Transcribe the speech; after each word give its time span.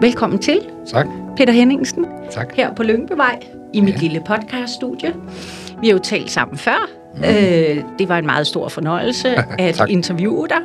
Velkommen 0.00 0.38
til, 0.38 0.60
Tak. 0.86 1.06
Peter 1.36 1.52
Henningsen, 1.52 2.06
Tak. 2.30 2.54
her 2.54 2.74
på 2.74 2.82
Lyngbevej 2.82 3.40
i 3.74 3.80
mit 3.80 3.94
Ja. 3.94 3.98
lille 4.00 4.22
podcaststudie. 4.26 5.14
Vi 5.80 5.86
har 5.88 5.92
jo 5.94 5.98
talt 5.98 6.30
sammen 6.30 6.58
før. 6.58 6.88
Mm. 7.16 7.22
Øh, 7.24 7.84
det 7.98 8.08
var 8.08 8.18
en 8.18 8.26
meget 8.26 8.46
stor 8.46 8.68
fornøjelse 8.68 9.28
at 9.58 9.80
interviewe 9.88 10.48
dig 10.48 10.58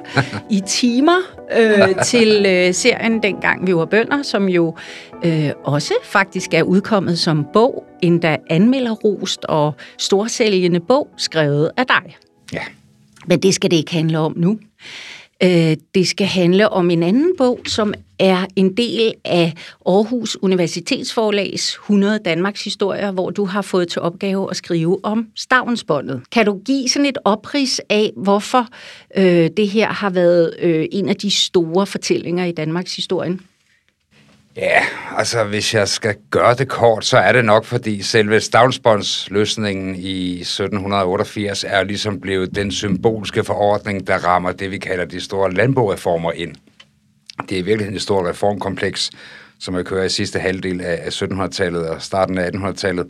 i 0.49 0.61
timer 0.67 1.17
øh, 1.57 1.95
til 2.05 2.45
øh, 2.47 2.73
serien 2.73 3.23
Dengang 3.23 3.67
vi 3.67 3.75
var 3.75 3.85
bønder, 3.85 4.21
som 4.21 4.49
jo 4.49 4.75
øh, 5.25 5.49
også 5.63 5.93
faktisk 6.03 6.53
er 6.53 6.63
udkommet 6.63 7.19
som 7.19 7.45
bog, 7.53 7.83
endda 8.01 8.37
anmelderrost 8.49 9.45
og 9.45 9.73
storsælgende 9.97 10.79
bog, 10.79 11.07
skrevet 11.17 11.69
af 11.77 11.85
dig. 11.87 12.17
Ja. 12.53 12.63
Men 13.25 13.39
det 13.39 13.53
skal 13.53 13.71
det 13.71 13.77
ikke 13.77 13.93
handle 13.93 14.19
om 14.19 14.33
nu. 14.37 14.57
Øh, 15.43 15.77
Det 15.95 16.07
skal 16.07 16.27
handle 16.27 16.69
om 16.69 16.89
en 16.91 17.03
anden 17.03 17.33
bog, 17.37 17.59
som 17.65 17.93
er 18.19 18.45
en 18.55 18.77
del 18.77 19.13
af 19.25 19.53
Aarhus 19.85 20.37
Universitetsforlags 20.41 21.73
100 21.73 22.19
Danmarks 22.25 22.63
historier, 22.63 23.11
hvor 23.11 23.29
du 23.29 23.45
har 23.45 23.61
fået 23.61 23.87
til 23.87 24.01
opgave 24.01 24.49
at 24.49 24.55
skrive 24.55 24.99
om 25.03 25.27
stavnsbåndet. 25.35 26.21
Kan 26.31 26.45
du 26.45 26.59
give 26.65 26.89
sådan 26.89 27.05
et 27.05 27.17
oprids 27.25 27.81
af, 27.89 28.11
hvorfor 28.17 28.67
øh, 29.17 29.49
det 29.57 29.67
her 29.67 29.87
har 29.87 30.09
været 30.09 30.53
øh, 30.59 30.85
en 30.91 31.09
af 31.09 31.15
de 31.15 31.31
store 31.31 31.85
fortællinger 31.85 32.45
i 32.45 32.51
Danmarks 32.51 32.95
historie? 32.95 33.37
Ja, 34.55 34.81
altså 35.17 35.43
hvis 35.43 35.73
jeg 35.73 35.87
skal 35.87 36.15
gøre 36.29 36.55
det 36.55 36.67
kort, 36.67 37.05
så 37.05 37.17
er 37.17 37.31
det 37.31 37.45
nok, 37.45 37.65
fordi 37.65 38.01
selve 38.01 38.39
stavnsbåndsløsningen 38.39 39.95
i 39.95 40.41
1788 40.41 41.63
er 41.67 41.83
ligesom 41.83 42.19
blevet 42.19 42.55
den 42.55 42.71
symbolske 42.71 43.43
forordning, 43.43 44.07
der 44.07 44.15
rammer 44.17 44.51
det, 44.51 44.71
vi 44.71 44.77
kalder 44.77 45.05
de 45.05 45.21
store 45.21 45.53
landboreformer 45.53 46.31
ind. 46.31 46.55
Det 47.49 47.55
er 47.55 47.59
i 47.59 47.65
virkeligheden 47.65 47.95
et 47.95 48.01
stort 48.01 48.25
reformkompleks, 48.25 49.11
som 49.59 49.75
jeg 49.75 49.85
kører 49.85 50.05
i 50.05 50.09
sidste 50.09 50.39
halvdel 50.39 50.81
af 50.81 51.07
1700-tallet 51.07 51.89
og 51.89 52.01
starten 52.01 52.37
af 52.37 52.49
1800-tallet. 52.49 53.07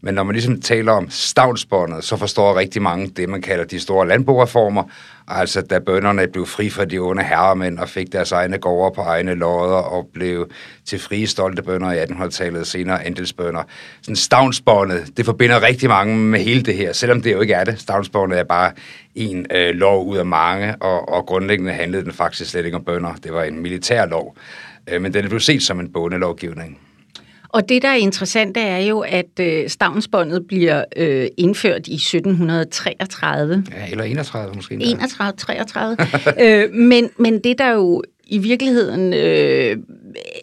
Men 0.00 0.14
når 0.14 0.22
man 0.22 0.34
ligesom 0.34 0.60
taler 0.60 0.92
om 0.92 1.10
stavnsbåndet, 1.10 2.04
så 2.04 2.16
forstår 2.16 2.56
rigtig 2.56 2.82
mange 2.82 3.08
det, 3.08 3.28
man 3.28 3.42
kalder 3.42 3.64
de 3.64 3.80
store 3.80 4.08
landboreformer. 4.08 4.82
Altså 5.28 5.60
da 5.60 5.78
bønderne 5.78 6.28
blev 6.28 6.46
fri 6.46 6.70
fra 6.70 6.84
de 6.84 6.98
onde 6.98 7.22
herremænd 7.22 7.78
og 7.78 7.88
fik 7.88 8.12
deres 8.12 8.32
egne 8.32 8.58
gårde 8.58 8.94
på 8.94 9.00
egne 9.00 9.34
lodder 9.34 9.76
og 9.76 10.08
blev 10.14 10.50
til 10.84 10.98
frie, 10.98 11.26
stolte 11.26 11.62
bønder 11.62 11.92
i 11.92 12.04
1800-tallet, 12.04 12.66
senere 12.66 13.04
andelsbønder. 13.04 13.62
Sådan 14.02 14.16
stavnsbåndet, 14.16 15.16
det 15.16 15.24
forbinder 15.24 15.62
rigtig 15.62 15.88
mange 15.88 16.16
med 16.16 16.40
hele 16.40 16.62
det 16.62 16.74
her, 16.74 16.92
selvom 16.92 17.22
det 17.22 17.32
jo 17.32 17.40
ikke 17.40 17.54
er 17.54 17.64
det. 17.64 17.80
Stavnsbåndet 17.80 18.38
er 18.38 18.44
bare 18.44 18.72
en 19.14 19.46
øh, 19.50 19.74
lov 19.74 20.06
ud 20.06 20.16
af 20.16 20.26
mange, 20.26 20.76
og, 20.76 21.08
og 21.08 21.26
grundlæggende 21.26 21.72
handlede 21.72 22.04
den 22.04 22.12
faktisk 22.12 22.50
slet 22.50 22.64
ikke 22.64 22.76
om 22.76 22.84
bønder. 22.84 23.14
Det 23.24 23.32
var 23.32 23.42
en 23.42 23.62
militær 23.62 24.06
lov, 24.06 24.36
øh, 24.88 25.02
men 25.02 25.14
den 25.14 25.28
blev 25.28 25.40
set 25.40 25.62
som 25.62 25.80
en 25.80 25.92
bondelovgivning. 25.92 26.78
Og 27.56 27.68
det, 27.68 27.82
der 27.82 27.88
er 27.88 27.94
interessant, 27.94 28.56
er 28.56 28.78
jo, 28.78 29.00
at 29.00 29.40
øh, 29.40 29.68
stavnsbåndet 29.68 30.46
bliver 30.46 30.84
øh, 30.96 31.26
indført 31.36 31.88
i 31.88 31.94
1733. 31.94 33.64
Ja, 33.72 33.90
eller 33.90 34.04
31 34.04 34.54
måske. 34.54 34.74
endda. 34.74 34.86
31, 34.86 35.32
33. 35.36 35.96
øh, 36.44 36.72
men, 36.74 37.10
men 37.18 37.38
det 37.44 37.58
der 37.58 37.72
jo 37.72 38.02
i 38.24 38.38
virkeligheden 38.38 39.14
øh, 39.14 39.76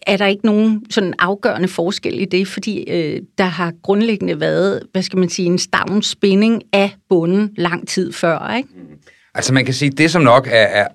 er 0.08 0.18
der 0.18 0.26
ikke 0.26 0.46
nogen 0.46 0.86
sådan 0.90 1.14
afgørende 1.20 1.68
forskel 1.68 2.22
i 2.22 2.26
det, 2.26 2.48
fordi 2.48 2.84
øh, 2.92 3.22
der 3.38 3.44
har 3.44 3.74
grundlæggende 3.84 4.40
været, 4.40 4.82
hvad 4.92 5.02
skal 5.02 5.20
man 5.20 5.30
sige, 5.30 5.46
en 5.46 5.60
stavnsspænding 5.60 6.64
af 6.74 6.96
bunden 7.10 7.50
lang 7.58 7.88
tid 7.88 8.14
før, 8.14 8.56
ikke? 8.58 8.70
Altså 9.36 9.54
man 9.54 9.66
kan 9.66 9.74
sige, 9.74 9.92
det 9.92 10.12
som 10.12 10.22
nok 10.22 10.48
er, 10.48 10.52
er 10.52 10.88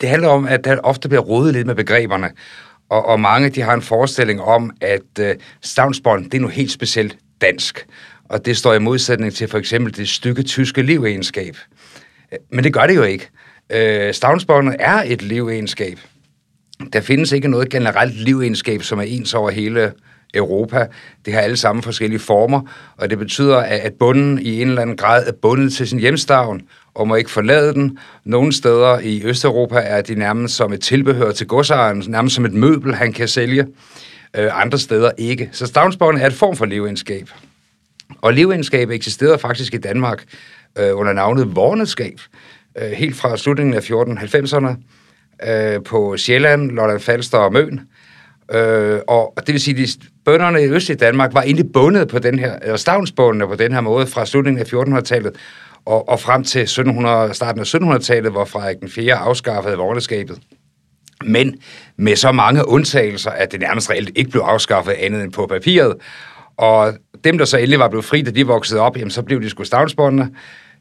det 0.00 0.08
handler 0.08 0.28
om, 0.28 0.46
at 0.46 0.64
der 0.64 0.78
ofte 0.78 1.08
bliver 1.08 1.22
rodet 1.22 1.54
lidt 1.54 1.66
med 1.66 1.74
begreberne, 1.74 2.30
og, 2.88 3.06
og 3.06 3.20
mange 3.20 3.48
de 3.48 3.60
har 3.60 3.74
en 3.74 3.82
forestilling 3.82 4.40
om, 4.40 4.70
at 4.80 5.18
øh, 5.20 5.34
stavnsbånd, 5.60 6.24
det 6.24 6.34
er 6.34 6.42
nu 6.42 6.48
helt 6.48 6.70
specielt 6.70 7.18
dansk, 7.40 7.86
og 8.24 8.46
det 8.46 8.56
står 8.56 8.74
i 8.74 8.78
modsætning 8.78 9.34
til 9.34 9.48
for 9.48 9.58
eksempel 9.58 9.96
det 9.96 10.08
stykke 10.08 10.42
tyske 10.42 10.82
livegenskab. 10.82 11.56
Øh, 12.32 12.38
men 12.50 12.64
det 12.64 12.72
gør 12.72 12.86
det 12.86 12.96
jo 12.96 13.02
ikke. 13.02 13.28
Øh, 13.70 14.14
stavnsbåndet 14.14 14.76
er 14.78 15.02
et 15.06 15.22
livegenskab. 15.22 15.98
Der 16.92 17.00
findes 17.00 17.32
ikke 17.32 17.48
noget 17.48 17.70
generelt 17.70 18.14
livegenskab, 18.14 18.82
som 18.82 18.98
er 18.98 19.02
ens 19.02 19.34
over 19.34 19.50
hele 19.50 19.92
Europa. 20.34 20.86
Det 21.24 21.34
har 21.34 21.40
alle 21.40 21.56
sammen 21.56 21.82
forskellige 21.82 22.18
former, 22.18 22.60
og 22.96 23.10
det 23.10 23.18
betyder, 23.18 23.56
at 23.56 23.92
bunden 23.98 24.38
i 24.38 24.62
en 24.62 24.68
eller 24.68 24.82
anden 24.82 24.96
grad 24.96 25.26
er 25.26 25.32
bundet 25.32 25.72
til 25.72 25.88
sin 25.88 25.98
hjemstavn 25.98 26.62
og 26.94 27.08
må 27.08 27.14
ikke 27.14 27.30
forlade 27.30 27.74
den. 27.74 27.98
Nogle 28.24 28.52
steder 28.52 28.98
i 28.98 29.24
Østeuropa 29.24 29.78
er 29.78 30.02
de 30.02 30.14
nærmest 30.14 30.56
som 30.56 30.72
et 30.72 30.80
tilbehør 30.80 31.32
til 31.32 31.46
godsejeren, 31.46 32.04
nærmest 32.08 32.34
som 32.34 32.44
et 32.44 32.52
møbel, 32.52 32.94
han 32.94 33.12
kan 33.12 33.28
sælge. 33.28 33.66
Øh, 34.36 34.62
andre 34.62 34.78
steder 34.78 35.10
ikke. 35.18 35.48
Så 35.52 35.66
stavnsborgen 35.66 36.20
er 36.20 36.26
et 36.26 36.32
form 36.32 36.56
for 36.56 36.64
leveindskab. 36.64 37.28
Og 38.20 38.34
leveindskab 38.34 38.90
eksisterede 38.90 39.38
faktisk 39.38 39.74
i 39.74 39.78
Danmark 39.78 40.24
øh, 40.78 40.98
under 40.98 41.12
navnet 41.12 41.56
vorneskab, 41.56 42.20
øh, 42.78 42.90
helt 42.90 43.16
fra 43.16 43.36
slutningen 43.36 43.74
af 43.74 43.90
1490'erne 43.90 44.76
øh, 45.50 45.82
på 45.82 46.16
Sjælland, 46.16 46.70
Lolland 46.70 47.00
Falster 47.00 47.38
og 47.38 47.52
Møn. 47.52 47.80
Øh, 48.52 49.00
og 49.08 49.32
og 49.36 49.46
det 49.46 49.52
vil 49.52 49.60
sige, 49.60 49.82
at 49.82 49.88
bønderne 50.24 50.62
i 50.62 50.68
Øst 50.68 50.88
i 50.88 50.94
Danmark 50.94 51.34
var 51.34 51.42
egentlig 51.42 51.72
bundet 51.72 52.08
på 52.08 52.18
den 52.18 52.38
her, 52.38 52.58
eller 52.62 52.76
stavnsbundne 52.76 53.46
på 53.46 53.54
den 53.54 53.72
her 53.72 53.80
måde 53.80 54.06
fra 54.06 54.26
slutningen 54.26 54.60
af 54.60 54.72
1400-tallet 54.72 55.32
og, 55.84 56.08
og 56.08 56.20
frem 56.20 56.44
til 56.44 56.60
1700, 56.60 57.34
starten 57.34 57.60
af 57.60 57.74
1700-tallet, 57.74 58.32
hvor 58.32 58.44
Frederik 58.44 58.80
den 58.80 58.88
4. 58.88 59.14
afskaffede 59.14 59.76
vorneskabet. 59.76 60.38
Men 61.24 61.54
med 61.96 62.16
så 62.16 62.32
mange 62.32 62.68
undtagelser, 62.68 63.30
at 63.30 63.52
det 63.52 63.60
nærmest 63.60 63.90
reelt 63.90 64.10
ikke 64.14 64.30
blev 64.30 64.42
afskaffet 64.42 64.92
andet 64.92 65.22
end 65.22 65.32
på 65.32 65.46
papiret. 65.46 65.94
Og 66.56 66.94
dem, 67.24 67.38
der 67.38 67.44
så 67.44 67.56
endelig 67.56 67.78
var 67.78 67.88
blevet 67.88 68.04
fri, 68.04 68.22
da 68.22 68.30
de 68.30 68.46
voksede 68.46 68.80
op, 68.80 68.96
jamen, 68.96 69.10
så 69.10 69.22
blev 69.22 69.42
de 69.42 69.50
sgu 69.50 69.64
stavnsbåndene. 69.64 70.30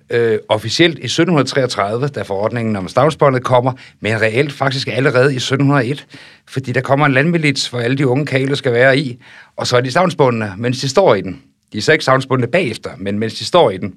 Øh, 0.10 0.40
officielt 0.50 1.00
i 1.00 1.06
1733, 1.06 2.08
da 2.08 2.22
forordningen 2.22 2.76
om 2.76 2.88
stavnsbåndet 2.88 3.44
kommer, 3.44 3.72
men 4.00 4.22
reelt 4.22 4.54
faktisk 4.54 4.88
allerede 4.88 5.34
i 5.34 5.36
1701, 5.36 6.06
fordi 6.48 6.72
der 6.72 6.82
kommer 6.82 7.06
en 7.06 7.14
landmilits, 7.14 7.68
hvor 7.68 7.80
alle 7.80 7.98
de 7.98 8.08
unge 8.08 8.26
kale 8.26 8.56
skal 8.56 8.74
være 8.74 8.98
i, 8.98 9.24
og 9.56 9.68
så 9.68 9.78
er 9.78 9.82
de 9.82 9.92
stavnsbåndene, 9.92 10.54
mens 10.58 10.82
de 10.82 10.90
står 10.90 11.16
i 11.16 11.22
den. 11.22 11.42
De 11.74 11.78
er 11.78 11.82
så 11.82 11.92
ikke 11.92 12.04
stavnsbåndene 12.04 12.52
bagefter, 12.52 12.90
men 12.98 13.20
mens 13.20 13.34
de 13.34 13.46
står 13.46 13.72
i 13.72 13.78
den. 13.78 13.94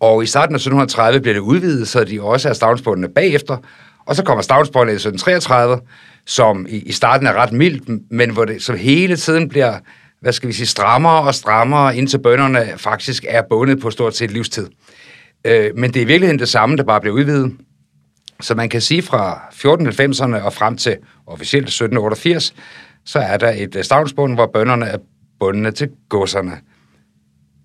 Og 0.00 0.22
i 0.22 0.26
starten 0.26 0.54
af 0.54 0.58
1730 0.58 1.20
bliver 1.20 1.34
det 1.34 1.40
udvidet, 1.40 1.88
så 1.88 2.04
de 2.04 2.22
også 2.22 2.48
er 2.48 2.52
stavnsbåndene 2.52 3.08
bagefter. 3.08 3.56
Og 4.06 4.16
så 4.16 4.24
kommer 4.24 4.42
stavnsbåndet 4.42 4.92
i 4.92 4.94
1733, 4.94 5.80
som 6.26 6.66
i, 6.68 6.76
i 6.76 6.92
starten 6.92 7.26
er 7.26 7.32
ret 7.32 7.52
mildt, 7.52 8.10
men 8.10 8.30
hvor 8.30 8.44
det 8.44 8.62
som 8.62 8.76
hele 8.76 9.16
tiden 9.16 9.48
bliver, 9.48 9.78
hvad 10.20 10.32
skal 10.32 10.48
vi 10.48 10.52
sige, 10.52 10.66
strammere 10.66 11.22
og 11.22 11.34
strammere, 11.34 11.96
indtil 11.96 12.18
bønderne 12.18 12.72
faktisk 12.76 13.24
er 13.28 13.42
bundet 13.50 13.80
på 13.80 13.90
stort 13.90 14.16
set 14.16 14.30
livstid. 14.30 14.68
Øh, 15.44 15.70
men 15.76 15.94
det 15.94 16.00
er 16.00 16.04
i 16.04 16.06
virkeligheden 16.06 16.38
det 16.38 16.48
samme, 16.48 16.76
der 16.76 16.84
bare 16.84 17.00
bliver 17.00 17.14
udvidet. 17.14 17.56
Så 18.40 18.54
man 18.54 18.68
kan 18.68 18.80
sige 18.80 19.02
fra 19.02 19.42
1490'erne 19.52 20.44
og 20.44 20.52
frem 20.52 20.76
til 20.76 20.96
officielt 21.26 21.66
1788, 21.66 22.54
så 23.04 23.18
er 23.18 23.36
der 23.36 23.48
et 23.48 23.60
øh, 23.60 23.62
stavnsbund, 23.62 23.84
stavnsbånd, 23.84 24.34
hvor 24.34 24.46
bønderne 24.46 24.86
er 24.86 24.98
bundne 25.40 25.70
til 25.70 25.90
godserne. 26.08 26.52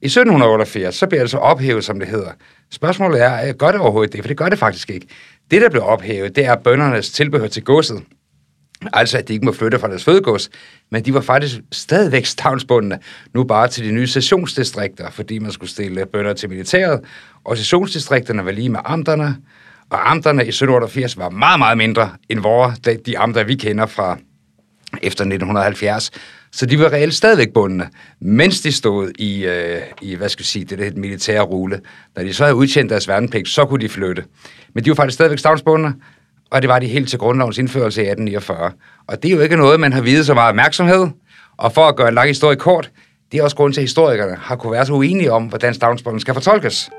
I 0.01 0.05
1788, 0.05 0.95
så 0.95 1.07
bliver 1.07 1.19
det 1.19 1.23
altså 1.23 1.37
ophævet, 1.37 1.83
som 1.83 1.99
det 1.99 2.07
hedder. 2.07 2.31
Spørgsmålet 2.71 3.21
er, 3.21 3.53
gør 3.53 3.71
det 3.71 3.79
overhovedet 3.81 4.13
det? 4.13 4.21
For 4.21 4.27
det 4.27 4.37
gør 4.37 4.49
det 4.49 4.59
faktisk 4.59 4.89
ikke. 4.89 5.07
Det, 5.51 5.61
der 5.61 5.69
bliver 5.69 5.83
ophævet, 5.83 6.35
det 6.35 6.45
er 6.45 6.55
bøndernes 6.55 7.11
tilbehør 7.11 7.47
til 7.47 7.63
godset. 7.63 8.03
Altså, 8.93 9.17
at 9.17 9.27
de 9.27 9.33
ikke 9.33 9.45
må 9.45 9.51
flytte 9.51 9.79
fra 9.79 9.87
deres 9.87 10.03
fødegods, 10.03 10.49
men 10.91 11.05
de 11.05 11.13
var 11.13 11.21
faktisk 11.21 11.55
stadigvæk 11.71 12.25
stavnsbundne, 12.25 12.99
nu 13.33 13.43
bare 13.43 13.67
til 13.67 13.85
de 13.85 13.91
nye 13.91 14.07
sessionsdistrikter, 14.07 15.09
fordi 15.11 15.39
man 15.39 15.51
skulle 15.51 15.69
stille 15.69 16.05
bønder 16.05 16.33
til 16.33 16.49
militæret, 16.49 16.99
og 17.43 17.57
sessionsdistrikterne 17.57 18.45
var 18.45 18.51
lige 18.51 18.69
med 18.69 18.79
amterne, 18.85 19.37
og 19.89 20.11
amterne 20.11 20.45
i 20.45 20.47
1788 20.47 21.17
var 21.17 21.29
meget, 21.29 21.59
meget 21.59 21.77
mindre 21.77 22.11
end 22.29 22.39
vores, 22.39 22.79
de, 22.79 22.97
de 23.05 23.17
amter, 23.17 23.43
vi 23.43 23.55
kender 23.55 23.85
fra 23.85 24.17
efter 25.01 25.23
1970. 25.23 26.11
Så 26.51 26.65
de 26.65 26.79
var 26.79 26.93
reelt 26.93 27.13
stadigvæk 27.13 27.53
bundne, 27.53 27.89
mens 28.19 28.61
de 28.61 28.71
stod 28.71 29.11
i, 29.19 29.45
øh, 29.45 29.81
i 30.01 30.15
hvad 30.15 30.29
skal 30.29 30.41
jeg 30.41 30.45
sige, 30.45 30.65
det 30.65 30.79
der 30.79 30.91
militære 30.95 31.41
rule. 31.41 31.81
Når 32.15 32.23
de 32.23 32.33
så 32.33 32.43
havde 32.43 32.55
udtjent 32.55 32.89
deres 32.89 33.07
værnepligt, 33.07 33.49
så 33.49 33.65
kunne 33.65 33.81
de 33.81 33.89
flytte. 33.89 34.23
Men 34.73 34.85
de 34.85 34.89
var 34.89 34.95
faktisk 34.95 35.13
stadigvæk 35.13 35.39
stavnsbundne, 35.39 35.93
og 36.53 36.61
det 36.61 36.69
var 36.69 36.79
de 36.79 36.87
helt 36.87 37.09
til 37.09 37.19
grundlovens 37.19 37.57
indførelse 37.57 38.01
i 38.01 38.07
1849. 38.07 38.71
Og 39.07 39.23
det 39.23 39.31
er 39.31 39.35
jo 39.35 39.41
ikke 39.41 39.57
noget, 39.57 39.79
man 39.79 39.93
har 39.93 40.01
videt 40.01 40.25
så 40.25 40.33
meget 40.33 40.49
opmærksomhed. 40.49 41.07
Og 41.57 41.71
for 41.71 41.87
at 41.87 41.95
gøre 41.95 42.07
en 42.07 42.13
lang 42.13 42.27
historie 42.27 42.55
kort, 42.55 42.91
det 43.31 43.39
er 43.39 43.43
også 43.43 43.55
grund 43.55 43.73
til, 43.73 43.81
at 43.81 43.83
historikerne 43.83 44.35
har 44.35 44.55
kunne 44.55 44.71
være 44.71 44.85
så 44.85 44.93
uenige 44.93 45.31
om, 45.31 45.43
hvordan 45.43 45.73
stavnsbunden 45.73 46.19
skal 46.19 46.33
fortolkes. 46.33 46.89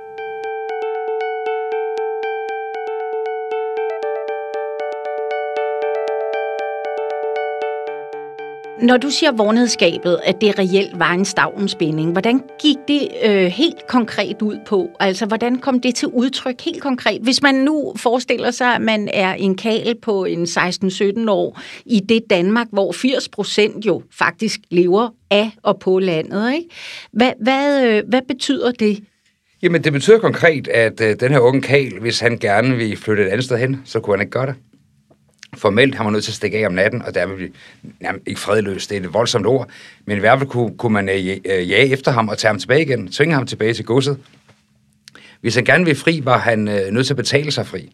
Når 8.83 8.97
du 8.97 9.11
siger 9.11 9.33
vornedskabet, 9.33 10.21
at 10.25 10.41
det 10.41 10.59
reelt 10.59 10.99
var 10.99 11.13
en 11.13 11.25
stavnspænding, 11.25 12.13
hvordan 12.13 12.43
gik 12.63 12.77
det 12.89 13.09
øh, 13.25 13.45
helt 13.45 13.87
konkret 13.89 14.43
ud 14.43 14.59
på? 14.67 14.91
Altså, 15.01 15.27
hvordan 15.27 15.59
kom 15.59 15.81
det 15.81 15.95
til 15.95 16.09
udtryk 16.09 16.61
helt 16.61 16.83
konkret? 16.83 17.21
Hvis 17.23 17.43
man 17.43 17.55
nu 17.55 17.93
forestiller 17.97 18.51
sig, 18.51 18.75
at 18.75 18.81
man 18.81 19.09
er 19.13 19.35
en 19.35 19.57
kal 19.57 19.95
på 20.03 20.25
en 20.25 20.43
16-17 20.45 21.31
år 21.31 21.61
i 21.87 22.01
det 22.01 22.23
Danmark, 22.31 22.67
hvor 22.73 22.93
80 22.93 23.29
procent 23.29 23.87
jo 23.87 24.03
faktisk 24.19 24.61
lever 24.71 25.09
af 25.31 25.51
og 25.63 25.79
på 25.79 25.99
landet, 25.99 26.55
ikke? 26.55 26.69
Hvad, 27.13 27.33
hvad, 27.41 27.87
øh, 27.87 28.03
hvad 28.09 28.23
betyder 28.29 28.71
det? 28.71 29.05
Jamen, 29.63 29.85
det 29.85 29.93
betyder 29.93 30.19
konkret, 30.19 30.69
at 30.69 31.01
øh, 31.01 31.17
den 31.21 31.33
her 31.33 31.39
unge 31.39 31.63
kal, 31.63 32.01
hvis 32.01 32.21
han 32.21 32.39
gerne 32.39 32.77
vil 32.77 32.97
flytte 32.97 33.23
et 33.23 33.29
andet 33.29 33.45
sted 33.45 33.59
hen, 33.59 33.83
så 33.85 34.01
kunne 34.01 34.17
han 34.17 34.21
ikke 34.21 34.33
gøre 34.33 34.47
det 34.47 34.55
formelt 35.57 35.95
har 35.95 36.05
man 36.05 36.13
nødt 36.13 36.25
til 36.25 36.31
at 36.31 36.37
stikke 36.37 36.59
af 36.59 36.67
om 36.67 36.73
natten, 36.73 37.03
og 37.03 37.15
dermed 37.15 37.37
blive 37.37 37.51
jamen, 38.03 38.23
ikke 38.27 38.41
fredløs, 38.41 38.87
det 38.87 38.97
er 38.97 39.01
et 39.01 39.15
voldsomt 39.15 39.47
ord, 39.47 39.69
men 40.05 40.17
i 40.17 40.21
hvert 40.21 40.39
fald 40.39 40.51
kunne, 40.51 40.77
kunne 40.79 40.93
man 40.93 41.09
øh, 41.09 41.71
jage 41.71 41.89
efter 41.89 42.11
ham 42.11 42.29
og 42.29 42.39
tage 42.39 42.49
ham 42.49 42.59
tilbage 42.59 42.83
igen, 42.83 43.09
tvinge 43.09 43.35
ham 43.35 43.47
tilbage 43.47 43.75
til 43.75 43.85
godset. 43.85 44.19
Hvis 45.41 45.55
han 45.55 45.65
gerne 45.65 45.85
ville 45.85 46.01
fri, 46.01 46.21
var 46.25 46.39
han 46.39 46.69
øh, 46.69 46.91
nødt 46.91 47.07
til 47.07 47.13
at 47.13 47.17
betale 47.17 47.51
sig 47.51 47.67
fri. 47.67 47.93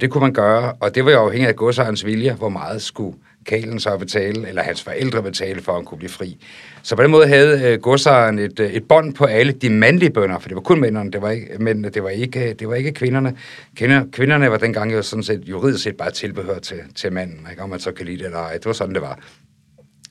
Det 0.00 0.10
kunne 0.10 0.20
man 0.20 0.32
gøre, 0.32 0.72
og 0.80 0.94
det 0.94 1.04
var 1.04 1.10
jo 1.10 1.18
afhængigt 1.18 1.48
af 1.48 1.56
godsejernes 1.56 2.06
vilje, 2.06 2.32
hvor 2.32 2.48
meget 2.48 2.82
skulle 2.82 3.16
Kalen 3.46 3.80
så 3.80 3.98
betale, 3.98 4.48
eller 4.48 4.62
hans 4.62 4.82
forældre 4.82 5.22
betale, 5.22 5.62
for 5.62 5.72
at 5.72 5.78
han 5.78 5.84
kunne 5.84 5.98
blive 5.98 6.10
fri. 6.10 6.38
Så 6.82 6.96
på 6.96 7.02
den 7.02 7.10
måde 7.10 7.28
havde 7.28 7.62
øh, 7.62 7.80
godsejeren 7.80 8.38
et, 8.38 8.60
øh, 8.60 8.70
et 8.70 8.88
bånd 8.88 9.14
på 9.14 9.24
alle 9.24 9.52
de 9.52 9.70
mandlige 9.70 10.10
bønder, 10.10 10.38
for 10.38 10.48
det 10.48 10.54
var 10.54 10.62
kun 10.62 10.80
mændene, 10.80 11.10
det 11.10 11.22
var 11.22 11.30
ikke, 11.30 11.58
mændene, 11.58 11.88
det 11.88 12.02
var 12.02 12.08
ikke, 12.08 12.48
øh, 12.48 12.54
det 12.58 12.68
var 12.68 12.74
ikke 12.74 12.92
kvinderne. 12.92 13.36
Kvinder, 13.76 14.04
kvinderne 14.12 14.50
var 14.50 14.56
dengang 14.58 14.92
jo 14.92 15.02
sådan 15.02 15.22
set 15.22 15.42
juridisk 15.44 15.84
set 15.84 15.96
bare 15.96 16.10
tilbehør 16.10 16.58
til, 16.58 16.78
til 16.94 17.12
manden, 17.12 17.46
ikke? 17.50 17.62
om 17.62 17.70
man 17.70 17.80
så 17.80 17.92
kan 17.92 18.06
lide 18.06 18.18
det 18.18 18.24
eller 18.24 18.38
ej. 18.38 18.52
Det 18.52 18.66
var 18.66 18.72
sådan, 18.72 18.94
det 18.94 19.02
var. 19.02 19.18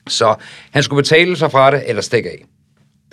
Så 0.08 0.34
han 0.70 0.82
skulle 0.82 1.02
betale 1.02 1.36
sig 1.36 1.50
fra 1.50 1.70
det, 1.70 1.82
eller 1.86 2.02
stikke 2.02 2.30
af. 2.30 2.44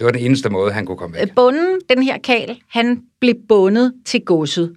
Det 0.01 0.05
var 0.05 0.11
den 0.11 0.21
eneste 0.21 0.49
måde, 0.49 0.71
han 0.71 0.85
kunne 0.85 0.97
komme 0.97 1.17
væk. 1.17 1.35
Bunden, 1.35 1.79
den 1.89 2.03
her 2.03 2.17
kal, 2.17 2.59
han 2.69 3.01
blev 3.19 3.35
bundet 3.49 3.93
til 4.05 4.21
godset. 4.25 4.75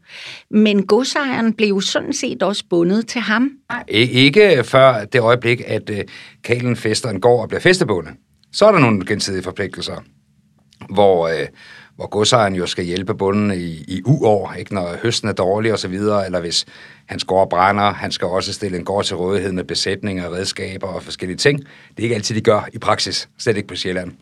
Men 0.50 0.86
godsejeren 0.86 1.52
blev 1.52 1.80
sådan 1.80 2.12
set 2.12 2.42
også 2.42 2.64
bundet 2.70 3.06
til 3.06 3.20
ham. 3.20 3.50
Ikke 3.88 4.64
før 4.64 5.04
det 5.04 5.20
øjeblik, 5.20 5.62
at 5.66 5.90
uh, 5.90 5.96
kalen 6.44 6.76
fester 6.76 7.10
en 7.10 7.20
gård 7.20 7.42
og 7.42 7.48
bliver 7.48 7.60
festebundet. 7.60 8.12
Så 8.52 8.66
er 8.66 8.72
der 8.72 8.78
nogle 8.78 9.06
gensidige 9.06 9.42
forpligtelser, 9.42 9.96
hvor, 10.90 11.28
uh, 11.28 11.46
hvor 11.96 12.06
godsejeren 12.06 12.54
jo 12.54 12.66
skal 12.66 12.84
hjælpe 12.84 13.14
bunden 13.14 13.50
i, 13.50 13.84
i 13.88 14.02
uår, 14.04 14.54
ikke? 14.58 14.74
når 14.74 14.96
høsten 15.02 15.28
er 15.28 15.32
dårlig 15.32 15.72
og 15.72 15.78
så 15.78 15.88
videre, 15.88 16.26
eller 16.26 16.40
hvis 16.40 16.66
hans 17.06 17.24
gård 17.24 17.50
brænder, 17.50 17.92
han 17.92 18.12
skal 18.12 18.28
også 18.28 18.52
stille 18.52 18.78
en 18.78 18.84
gård 18.84 19.04
til 19.04 19.16
rådighed 19.16 19.52
med 19.52 19.64
besætninger, 19.64 20.32
redskaber 20.32 20.86
og 20.86 21.02
forskellige 21.02 21.36
ting. 21.36 21.58
Det 21.58 21.98
er 21.98 22.02
ikke 22.02 22.14
altid, 22.14 22.36
de 22.36 22.40
gør 22.40 22.68
i 22.72 22.78
praksis, 22.78 23.28
slet 23.38 23.56
ikke 23.56 23.68
på 23.68 23.76
Sjælland. 23.76 24.12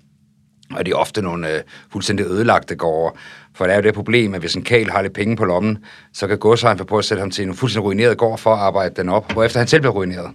Og 0.76 0.86
det 0.86 0.92
er 0.92 0.96
ofte 0.96 1.22
nogle 1.22 1.54
øh, 1.54 1.62
fuldstændig 1.92 2.26
ødelagte 2.26 2.74
gårde. 2.74 3.16
For 3.54 3.64
det 3.64 3.72
er 3.72 3.76
jo 3.76 3.82
det 3.82 3.94
problem, 3.94 4.34
at 4.34 4.40
hvis 4.40 4.54
en 4.54 4.62
kæl 4.62 4.90
har 4.90 5.02
lidt 5.02 5.12
penge 5.12 5.36
på 5.36 5.44
lommen, 5.44 5.78
så 6.12 6.26
kan 6.26 6.38
godsejeren 6.38 6.78
få 6.78 6.84
på 6.84 6.98
at 6.98 7.04
sætte 7.04 7.20
ham 7.20 7.30
til 7.30 7.48
en 7.48 7.54
fuldstændig 7.54 7.84
ruineret 7.84 8.18
gård 8.18 8.38
for 8.38 8.54
at 8.54 8.60
arbejde 8.60 8.94
den 8.96 9.08
op, 9.08 9.32
hvorefter 9.32 9.58
han 9.58 9.68
selv 9.68 9.80
bliver 9.80 9.92
ruineret. 9.92 10.30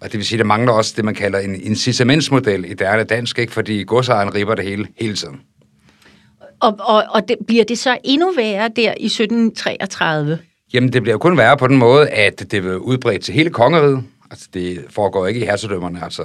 Og 0.00 0.12
det 0.12 0.18
vil 0.18 0.26
sige, 0.26 0.36
at 0.36 0.38
der 0.38 0.44
mangler 0.44 0.72
også 0.72 0.92
det, 0.96 1.04
man 1.04 1.14
kalder 1.14 1.38
en 1.38 1.54
incitamentsmodel 1.62 2.64
i 2.64 2.74
derne 2.74 3.04
dansk, 3.04 3.38
ikke? 3.38 3.52
fordi 3.52 3.84
godsejeren 3.84 4.34
ripper 4.34 4.54
det 4.54 4.64
hele 4.64 4.88
hele 5.00 5.14
tiden. 5.14 5.40
Og, 6.60 6.76
og, 6.80 7.04
og 7.10 7.28
det, 7.28 7.36
bliver 7.46 7.64
det 7.64 7.78
så 7.78 7.98
endnu 8.04 8.32
værre 8.36 8.68
der 8.76 8.94
i 9.00 9.06
1733? 9.06 10.38
Jamen, 10.74 10.92
det 10.92 11.02
bliver 11.02 11.14
jo 11.14 11.18
kun 11.18 11.38
værre 11.38 11.56
på 11.56 11.66
den 11.66 11.76
måde, 11.76 12.08
at 12.08 12.50
det 12.50 12.64
vil 12.64 12.78
udbredt 12.78 13.24
til 13.24 13.34
hele 13.34 13.50
kongeriget. 13.50 14.04
Altså, 14.30 14.48
det 14.54 14.84
foregår 14.90 15.26
ikke 15.26 15.40
i 15.40 15.44
hertugdømmerne, 15.44 16.04
altså 16.04 16.22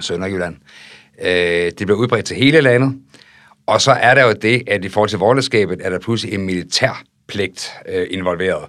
Sønderjylland. 0.00 0.56
Øh, 1.22 1.30
det 1.30 1.76
bliver 1.76 1.98
udbredt 1.98 2.26
til 2.26 2.36
hele 2.36 2.60
landet. 2.60 2.98
Og 3.66 3.80
så 3.80 3.92
er 3.92 4.14
der 4.14 4.26
jo 4.26 4.32
det, 4.32 4.62
at 4.66 4.84
i 4.84 4.88
forhold 4.88 5.08
til 5.08 5.18
voldeskabet, 5.18 5.80
er 5.84 5.90
der 5.90 5.98
pludselig 5.98 6.34
en 6.34 6.46
militær 6.46 7.02
pligt 7.26 7.70
øh, 7.88 8.06
involveret. 8.10 8.64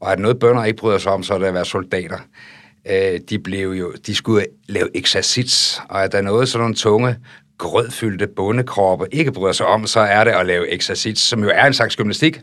Og 0.00 0.12
at 0.12 0.18
noget 0.18 0.38
bønder 0.38 0.64
ikke 0.64 0.78
bryder 0.78 0.98
sig 0.98 1.12
om, 1.12 1.22
så 1.22 1.34
er 1.34 1.38
det 1.38 1.46
at 1.46 1.54
være 1.54 1.64
soldater. 1.64 2.18
Øh, 2.90 3.20
de, 3.30 3.38
blev 3.38 3.70
jo, 3.70 3.92
de 4.06 4.14
skulle 4.14 4.46
lave 4.68 4.96
exercits, 4.96 5.80
og 5.88 6.04
at 6.04 6.12
der 6.12 6.18
er 6.18 6.22
noget 6.22 6.48
sådan 6.48 6.62
nogle 6.62 6.74
tunge, 6.74 7.16
grødfyldte 7.58 8.26
bondekroppe 8.26 9.06
ikke 9.12 9.32
bryder 9.32 9.52
sig 9.52 9.66
om, 9.66 9.86
så 9.86 10.00
er 10.00 10.24
det 10.24 10.30
at 10.30 10.46
lave 10.46 10.74
exercits, 10.74 11.22
som 11.22 11.42
jo 11.42 11.50
er 11.54 11.66
en 11.66 11.74
slags 11.74 11.96
gymnastik, 11.96 12.40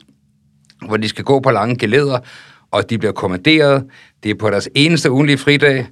hvor 0.88 0.98
de 0.98 1.10
skal 1.10 1.24
gå 1.24 1.40
på 1.40 1.52
lange 1.52 1.76
geleder, 1.78 2.20
og 2.72 2.90
de 2.90 2.98
bliver 2.98 3.12
kommanderet. 3.12 3.86
Det 4.24 4.32
er 4.32 4.36
på 4.36 4.50
deres 4.50 4.70
eneste 4.76 5.12
ugenlige 5.12 5.38
fridag, 5.38 5.88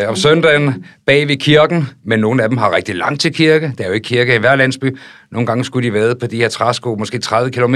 Øh, 0.00 0.08
om 0.08 0.16
søndagen 0.16 0.84
bag 1.06 1.28
ved 1.28 1.36
kirken, 1.36 1.88
men 2.04 2.20
nogle 2.20 2.42
af 2.42 2.48
dem 2.48 2.58
har 2.58 2.74
rigtig 2.74 2.94
langt 2.94 3.20
til 3.20 3.34
kirke. 3.34 3.72
Der 3.78 3.84
er 3.84 3.88
jo 3.88 3.94
ikke 3.94 4.04
kirke 4.04 4.34
i 4.34 4.38
hver 4.38 4.56
landsby. 4.56 4.98
Nogle 5.32 5.46
gange 5.46 5.64
skulle 5.64 5.88
de 5.88 5.94
være 5.94 6.16
på 6.16 6.26
de 6.26 6.36
her 6.36 6.48
træsko, 6.48 6.94
måske 6.94 7.18
30 7.18 7.50
km. 7.50 7.74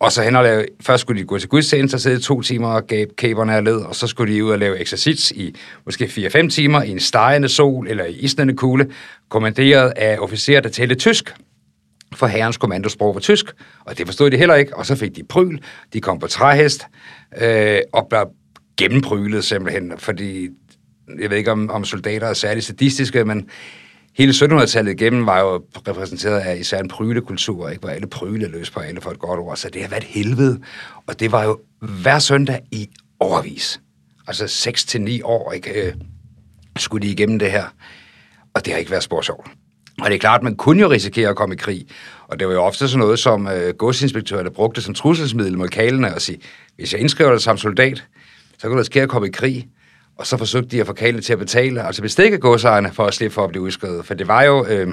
Og 0.00 0.12
så 0.12 0.22
hen 0.22 0.36
og 0.36 0.42
lave, 0.44 0.66
først 0.80 1.00
skulle 1.00 1.20
de 1.22 1.26
gå 1.26 1.38
til 1.38 1.48
gudstjeneste 1.48 1.94
og 1.94 2.00
sidde 2.00 2.18
to 2.20 2.42
timer 2.42 2.68
og 2.68 2.86
gabe 2.86 3.10
kæberne 3.16 3.54
af 3.54 3.64
led, 3.64 3.76
og 3.76 3.94
så 3.94 4.06
skulle 4.06 4.34
de 4.34 4.44
ud 4.44 4.50
og 4.50 4.58
lave 4.58 4.78
eksercits 4.78 5.30
i 5.30 5.54
måske 5.84 6.04
4-5 6.04 6.48
timer 6.48 6.82
i 6.82 6.90
en 6.90 7.00
stegende 7.00 7.48
sol 7.48 7.88
eller 7.88 8.04
i 8.04 8.12
isnende 8.12 8.56
kugle, 8.56 8.90
kommanderet 9.28 9.92
af 9.96 10.18
officerer, 10.18 10.60
der 10.60 10.68
talte 10.68 10.94
tysk 10.94 11.34
for 12.14 12.26
herrens 12.26 12.56
kommandosprog 12.56 13.14
var 13.14 13.20
tysk, 13.20 13.46
og 13.84 13.98
det 13.98 14.06
forstod 14.06 14.30
de 14.30 14.36
heller 14.36 14.54
ikke, 14.54 14.76
og 14.76 14.86
så 14.86 14.96
fik 14.96 15.16
de 15.16 15.22
pryl, 15.28 15.58
de 15.92 16.00
kom 16.00 16.18
på 16.18 16.26
træhest, 16.26 16.86
øh, 17.40 17.78
og 17.92 18.06
blev 18.10 18.26
gennemprylet 18.76 19.44
simpelthen, 19.44 19.92
fordi 19.98 20.48
jeg 21.20 21.30
ved 21.30 21.36
ikke, 21.36 21.52
om, 21.52 21.70
om 21.70 21.84
soldater 21.84 22.26
er 22.26 22.34
særlig 22.34 22.62
sadistiske, 22.62 23.24
men 23.24 23.48
hele 24.16 24.32
1700-tallet 24.32 25.00
igennem 25.00 25.26
var 25.26 25.40
jo 25.40 25.64
repræsenteret 25.88 26.40
af 26.40 26.56
især 26.56 26.78
en 26.78 26.88
prylekultur, 26.88 27.68
ikke? 27.68 27.80
hvor 27.80 27.90
alle 27.90 28.06
pryle 28.06 28.48
løs 28.48 28.70
på 28.70 28.80
alle 28.80 29.00
for 29.00 29.10
et 29.10 29.18
godt 29.18 29.40
ord, 29.40 29.56
så 29.56 29.70
det 29.70 29.82
har 29.82 29.88
været 29.88 30.04
helvede. 30.04 30.60
Og 31.06 31.20
det 31.20 31.32
var 31.32 31.44
jo 31.44 31.58
hver 32.02 32.18
søndag 32.18 32.60
i 32.72 32.88
overvis. 33.20 33.80
Altså 34.26 34.44
6-9 34.44 35.24
år, 35.24 35.52
ikke? 35.52 35.86
Øh, 35.86 35.94
skulle 36.76 37.06
de 37.06 37.12
igennem 37.12 37.38
det 37.38 37.50
her. 37.50 37.64
Og 38.54 38.64
det 38.64 38.72
har 38.72 38.78
ikke 38.78 38.90
været 38.90 39.02
spor 39.02 39.22
sjovt. 39.22 39.50
Og 40.00 40.10
det 40.10 40.14
er 40.14 40.18
klart, 40.18 40.40
at 40.40 40.44
man 40.44 40.56
kunne 40.56 40.80
jo 40.80 40.90
risikere 40.90 41.28
at 41.28 41.36
komme 41.36 41.54
i 41.54 41.58
krig. 41.58 41.86
Og 42.28 42.40
det 42.40 42.48
var 42.48 42.54
jo 42.54 42.62
ofte 42.62 42.88
sådan 42.88 42.98
noget, 42.98 43.18
som 43.18 43.48
øh, 43.48 43.74
godsinspektørerne 43.74 44.50
brugte 44.50 44.82
som 44.82 44.94
trusselsmiddel 44.94 45.58
mod 45.58 45.68
kalene 45.68 46.14
og 46.14 46.22
sige, 46.22 46.38
hvis 46.76 46.92
jeg 46.92 47.00
indskriver 47.00 47.30
dig 47.30 47.40
som 47.40 47.56
soldat, 47.56 48.04
så 48.52 48.60
kan 48.60 48.70
du 48.70 48.76
risikere 48.76 49.02
at 49.02 49.08
komme 49.08 49.28
i 49.28 49.30
krig 49.30 49.68
og 50.18 50.26
så 50.26 50.36
forsøgte 50.36 50.68
de 50.68 50.80
at 50.80 50.86
få 50.86 50.92
Kale 50.92 51.20
til 51.20 51.32
at 51.32 51.38
betale, 51.38 51.82
altså 51.82 52.02
bestikke 52.02 52.38
godsejerne 52.38 52.92
for 52.92 53.06
at 53.06 53.14
slippe 53.14 53.34
for 53.34 53.44
at 53.44 53.50
blive 53.50 53.62
udskrevet. 53.62 54.06
For 54.06 54.14
det 54.14 54.28
var 54.28 54.42
jo 54.42 54.66
øh, 54.66 54.88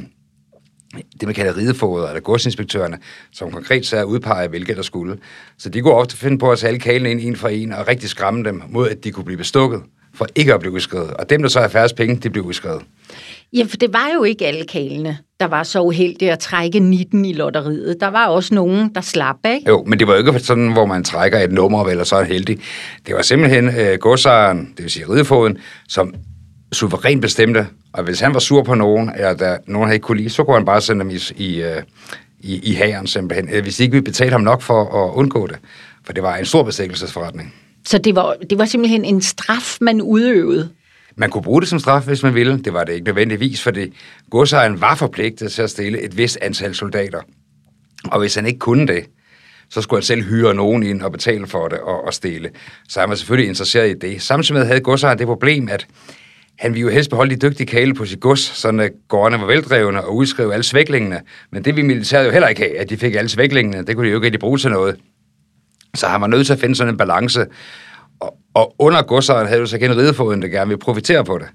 det, 1.20 1.24
man 1.26 1.34
kalder 1.34 1.58
ridefoder, 1.58 2.08
eller 2.08 2.22
godsinspektørerne, 2.22 2.98
som 3.34 3.52
konkret 3.52 3.86
så 3.86 4.04
udpege, 4.04 4.48
hvilke 4.48 4.76
der 4.76 4.82
skulle. 4.82 5.18
Så 5.58 5.70
de 5.70 5.82
kunne 5.82 5.94
ofte 5.94 6.18
finde 6.18 6.38
på 6.38 6.52
at 6.52 6.60
tage 6.60 6.68
alle 6.68 6.80
kalene 6.80 7.12
ind 7.12 7.20
en 7.20 7.36
for 7.36 7.48
en, 7.48 7.72
og 7.72 7.88
rigtig 7.88 8.10
skræmme 8.10 8.44
dem 8.44 8.62
mod, 8.70 8.90
at 8.90 9.04
de 9.04 9.12
kunne 9.12 9.26
blive 9.26 9.38
bestukket 9.38 9.82
for 10.14 10.28
ikke 10.36 10.54
at 10.54 10.60
blive 10.60 10.74
udskrevet. 10.74 11.12
Og 11.12 11.30
dem, 11.30 11.42
der 11.42 11.50
så 11.50 11.62
har 11.62 11.68
færre 11.68 11.90
penge, 11.98 12.16
de 12.16 12.30
blev 12.30 12.44
udskrevet. 12.44 12.82
Ja, 13.54 13.64
for 13.70 13.78
det 13.78 13.94
var 13.94 14.10
jo 14.16 14.24
ikke 14.24 14.48
alle 14.48 14.66
kalene, 14.66 15.18
der 15.40 15.46
var 15.46 15.64
så 15.64 15.82
uheldige 15.82 16.32
at 16.32 16.40
trække 16.40 16.80
19 16.80 17.26
i 17.26 17.34
lotteriet. 17.34 17.98
Der 18.00 18.08
var 18.08 18.28
også 18.28 18.56
nogen, 18.56 18.96
der 18.96 19.02
slap, 19.02 19.36
ikke? 19.46 19.70
Jo, 19.70 19.84
men 19.84 20.00
det 20.00 20.08
var 20.08 20.14
jo 20.14 20.20
ikke 20.20 20.40
sådan, 20.40 20.72
hvor 20.72 20.86
man 20.86 21.04
trækker 21.04 21.40
et 21.40 21.52
nummer, 21.52 21.86
eller 21.86 22.04
så 22.04 22.16
er 22.16 22.24
heldig. 22.24 22.60
Det 23.08 23.16
var 23.16 23.22
simpelthen 23.22 23.80
øh, 23.80 23.98
godsejeren, 24.00 24.74
det 24.78 24.84
vil 24.84 24.92
sige 24.92 25.10
ridefoden, 25.10 25.58
som 25.90 26.14
suverænt 26.72 27.22
bestemte, 27.22 27.68
og 27.94 28.04
hvis 28.04 28.20
han 28.20 28.34
var 28.34 28.40
sur 28.40 28.64
på 28.64 28.76
nogen, 28.76 29.12
eller 29.16 29.34
der, 29.34 29.58
nogen 29.68 29.88
havde 29.88 29.96
ikke 29.96 30.04
kunne 30.04 30.18
lide, 30.18 30.30
så 30.30 30.44
kunne 30.44 30.56
han 30.56 30.66
bare 30.66 30.82
sende 30.82 31.00
dem 31.00 31.10
i, 31.10 31.20
i, 31.44 31.62
øh, 31.62 31.82
i, 32.40 32.72
i 32.72 32.76
hæren 32.76 33.08
simpelthen. 33.08 33.62
Hvis 33.62 33.76
de 33.76 33.84
ikke 33.84 33.92
ville 33.92 34.04
betale 34.04 34.32
ham 34.32 34.42
nok 34.42 34.62
for 34.62 35.06
at 35.06 35.14
undgå 35.14 35.48
det. 35.48 35.58
For 36.06 36.14
det 36.14 36.24
var 36.24 36.36
en 36.36 36.46
stor 36.46 36.64
bestikkelsesforretning. 36.64 37.54
Så 37.86 37.98
det 37.98 38.16
var, 38.16 38.36
det 38.50 38.58
var 38.58 38.66
simpelthen 38.66 39.06
en 39.06 39.22
straf, 39.22 39.78
man 39.82 40.02
udøvede? 40.02 40.70
Man 41.18 41.30
kunne 41.30 41.44
bruge 41.44 41.62
det 41.62 41.70
som 41.70 41.80
straf, 41.80 42.04
hvis 42.04 42.24
man 42.24 42.36
ville. 42.36 42.58
Det 42.58 42.74
var 42.74 42.84
det 42.84 42.94
ikke 42.94 43.06
nødvendigvis, 43.06 43.62
fordi 43.62 43.98
godsejeren 44.30 44.82
var 44.82 44.96
forpligtet 44.96 45.52
til 45.52 45.62
at 45.62 45.70
stille 45.70 46.02
et 46.02 46.18
vist 46.18 46.38
antal 46.42 46.76
soldater. 46.76 47.22
Og 48.12 48.20
hvis 48.20 48.36
han 48.36 48.46
ikke 48.46 48.60
kunne 48.60 48.88
det, 48.88 49.06
så 49.70 49.82
skulle 49.82 49.98
han 49.98 50.06
selv 50.06 50.24
hyre 50.24 50.54
nogen 50.54 50.84
ind 50.84 51.02
og 51.02 51.12
betale 51.12 51.48
for 51.48 51.68
det 51.68 51.80
og, 51.80 52.06
og 52.06 52.14
stille. 52.14 52.50
Så 52.90 53.00
han 53.00 53.10
var 53.10 53.16
selvfølgelig 53.16 53.50
interesseret 53.50 53.90
i 53.90 53.94
det. 53.94 54.22
Samtidig 54.22 54.60
med 54.60 54.68
havde 54.68 54.82
godsejeren 54.82 55.20
det 55.20 55.28
problem, 55.28 55.70
at 55.70 55.88
han 56.60 56.74
ville 56.74 56.82
jo 56.82 56.90
helst 56.90 57.10
beholde 57.10 57.36
de 57.36 57.50
dygtige 57.50 57.68
kale 57.68 57.94
på 57.94 58.06
sit 58.06 58.20
gods, 58.20 58.40
så 58.40 58.68
at 58.68 58.92
gårdene 59.08 59.42
var 59.42 59.48
veldrevne 59.48 60.04
og 60.04 60.16
udskrive 60.16 60.54
alle 60.54 60.64
svæklingene. 60.64 61.22
Men 61.52 61.66
det 61.66 61.76
ville 61.76 61.88
militæret 61.88 62.26
jo 62.26 62.32
heller 62.32 62.48
ikke 62.48 62.62
have, 62.62 62.78
at 62.78 62.90
de 62.90 62.98
fik 62.98 63.16
alle 63.16 63.30
svæklingene. 63.30 63.86
Det 63.86 63.96
kunne 63.96 64.06
de 64.06 64.12
jo 64.12 64.18
ikke 64.18 64.26
rigtig 64.26 64.40
bruge 64.40 64.58
til 64.58 64.72
noget. 64.72 64.96
Så 65.96 66.08
han 66.08 66.22
var 66.22 66.28
nødt 66.28 66.46
til 66.46 66.54
at 66.54 66.60
finde 66.60 66.76
sådan 66.76 66.94
en 66.94 66.98
balance. 66.98 67.46
Og, 68.56 68.76
under 68.80 69.02
godsejeren 69.02 69.48
havde 69.48 69.62
du 69.62 69.66
så 69.66 69.76
igen 69.78 69.98
ridefoden, 69.98 70.42
der 70.42 70.48
gerne 70.48 70.68
ville 70.68 70.80
profitere 70.80 71.24
på 71.26 71.38
det. 71.38 71.48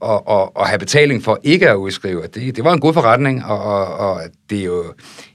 og, 0.00 0.28
og, 0.28 0.56
og 0.56 0.66
have 0.66 0.78
betaling 0.78 1.24
for 1.24 1.40
ikke 1.42 1.70
at 1.70 1.74
udskrive. 1.74 2.22
Det, 2.22 2.56
det 2.56 2.64
var 2.64 2.72
en 2.72 2.80
god 2.80 2.94
forretning, 2.94 3.44
og, 3.44 3.62
og, 3.62 3.86
og 3.86 4.20
det 4.50 4.58
er 4.60 4.64
jo 4.64 4.84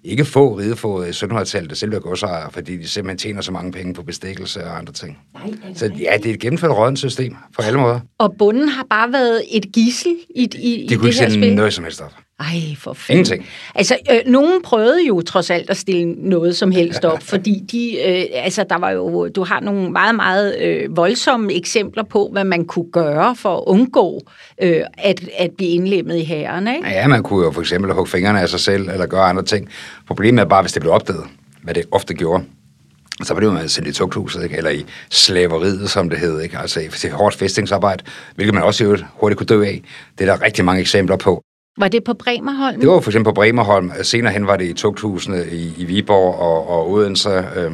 ikke 0.04 0.26
få 0.26 0.54
ridefåede 0.54 1.08
i 1.08 1.12
1700-tallet, 1.12 1.70
der 1.70 1.76
selv 1.76 1.92
bliver 1.92 2.02
godsejere, 2.02 2.52
fordi 2.52 2.78
de 2.78 2.88
simpelthen 2.88 3.18
tjener 3.18 3.42
så 3.42 3.52
mange 3.52 3.72
penge 3.72 3.94
på 3.94 4.04
bestikkelse 4.04 4.64
og 4.64 4.78
andre 4.78 4.94
ting. 4.94 5.20
Nej, 5.34 5.74
så 5.76 5.86
ja, 5.86 6.18
det 6.18 6.30
er 6.30 6.34
et 6.34 6.40
gennemført 6.40 6.72
rådent 6.72 7.00
system 7.00 7.36
på 7.56 7.62
alle 7.62 7.80
måder. 7.80 8.00
Og 8.18 8.36
bunden 8.40 8.70
har 8.70 8.86
bare 8.90 9.12
været 9.12 9.42
et 9.52 9.66
gissel 9.74 10.16
i, 10.36 10.44
i, 10.44 10.48
de 10.48 10.58
i 10.58 10.88
det 10.88 10.98
kunne 11.00 11.10
ikke 11.10 11.18
sende 11.18 11.56
noget 11.56 11.74
som 11.74 11.84
helst 11.84 12.02
op. 12.02 12.14
Ej, 12.40 12.76
for 12.78 12.94
fint. 12.94 13.10
Ingenting. 13.10 13.46
Altså, 13.76 13.98
øh, 14.12 14.32
nogen 14.32 14.62
prøvede 14.64 15.08
jo 15.08 15.22
trods 15.22 15.50
alt 15.50 15.70
at 15.70 15.78
stille 15.78 16.06
noget 16.06 16.58
som 16.58 16.72
helst 16.72 17.06
op, 17.06 17.24
fordi 17.34 17.64
de, 17.72 17.98
øh, 18.10 18.44
altså, 18.44 18.66
der 18.70 18.78
var 18.78 18.92
jo, 18.92 19.28
du 19.28 19.44
har 19.44 19.60
nogle 19.60 19.92
meget, 19.92 20.16
meget 20.16 20.62
øh, 20.62 20.98
voldsomme 20.98 21.54
eksempler 21.54 22.04
på, 22.04 22.30
hvad 22.32 22.44
man 22.44 22.66
kunne 22.66 22.92
gøre 22.92 23.36
for 23.36 23.58
at 23.58 23.64
undgå 23.68 24.22
øh, 24.62 24.82
at, 24.98 25.30
at 25.38 25.52
blive 25.58 25.70
indlemmet 25.70 26.18
i 26.18 26.24
hæren, 26.24 26.68
ikke? 26.68 26.88
Ja, 26.90 27.08
man 27.08 27.24
kunne 27.24 27.46
jo 27.46 27.52
for 27.52 27.62
eksempel 27.62 27.94
hugge 27.94 28.12
fingrene 28.12 28.42
af 28.42 28.50
sig 28.50 28.60
selv, 28.60 28.90
eller 28.90 29.06
gøre 29.06 29.24
andre 29.24 29.44
ting. 29.44 29.70
Problemet 30.08 30.42
er 30.42 30.46
bare, 30.46 30.62
hvis 30.62 30.74
det 30.74 30.82
blev 30.82 30.94
opdaget, 30.94 31.24
hvad 31.64 31.74
det 31.74 31.86
ofte 31.92 32.14
gjorde, 32.14 32.44
så 33.24 33.34
var 33.34 33.40
det 33.40 33.48
jo 33.48 33.52
med 33.52 33.62
at 33.62 33.72
sende 33.72 33.90
i 33.90 33.94
tugthuset, 33.94 34.44
ikke? 34.44 34.58
eller 34.58 34.70
i 34.72 34.86
slaveriet, 35.10 35.90
som 35.90 36.10
det 36.10 36.20
hed, 36.20 36.42
ikke? 36.42 36.58
altså 36.58 36.80
til 37.00 37.12
hårdt 37.12 37.36
fæstningsarbejde, 37.36 38.04
hvilket 38.36 38.54
man 38.54 38.64
også 38.64 39.04
hurtigt 39.14 39.38
kunne 39.38 39.48
dø 39.48 39.64
af. 39.64 39.82
Det 40.18 40.30
er 40.30 40.36
der 40.36 40.42
rigtig 40.42 40.66
mange 40.66 40.82
eksempler 40.82 41.18
på. 41.18 41.44
Var 41.78 41.88
det 41.88 42.04
på 42.04 42.14
Bremerholm? 42.14 42.80
Det 42.80 42.90
var 42.90 43.00
for 43.00 43.12
eksempel 43.12 43.32
på 43.32 43.34
Bremerholm. 43.34 43.92
Senere 44.04 44.34
hen 44.34 44.48
var 44.48 44.58
det 44.58 44.66
i 44.66 44.74
tugthusene 44.74 45.46
i, 45.52 45.74
i 45.78 45.86
Viborg 45.86 46.40
og, 46.40 46.70
og 46.70 46.92
Odense. 46.92 47.46
Øh. 47.56 47.72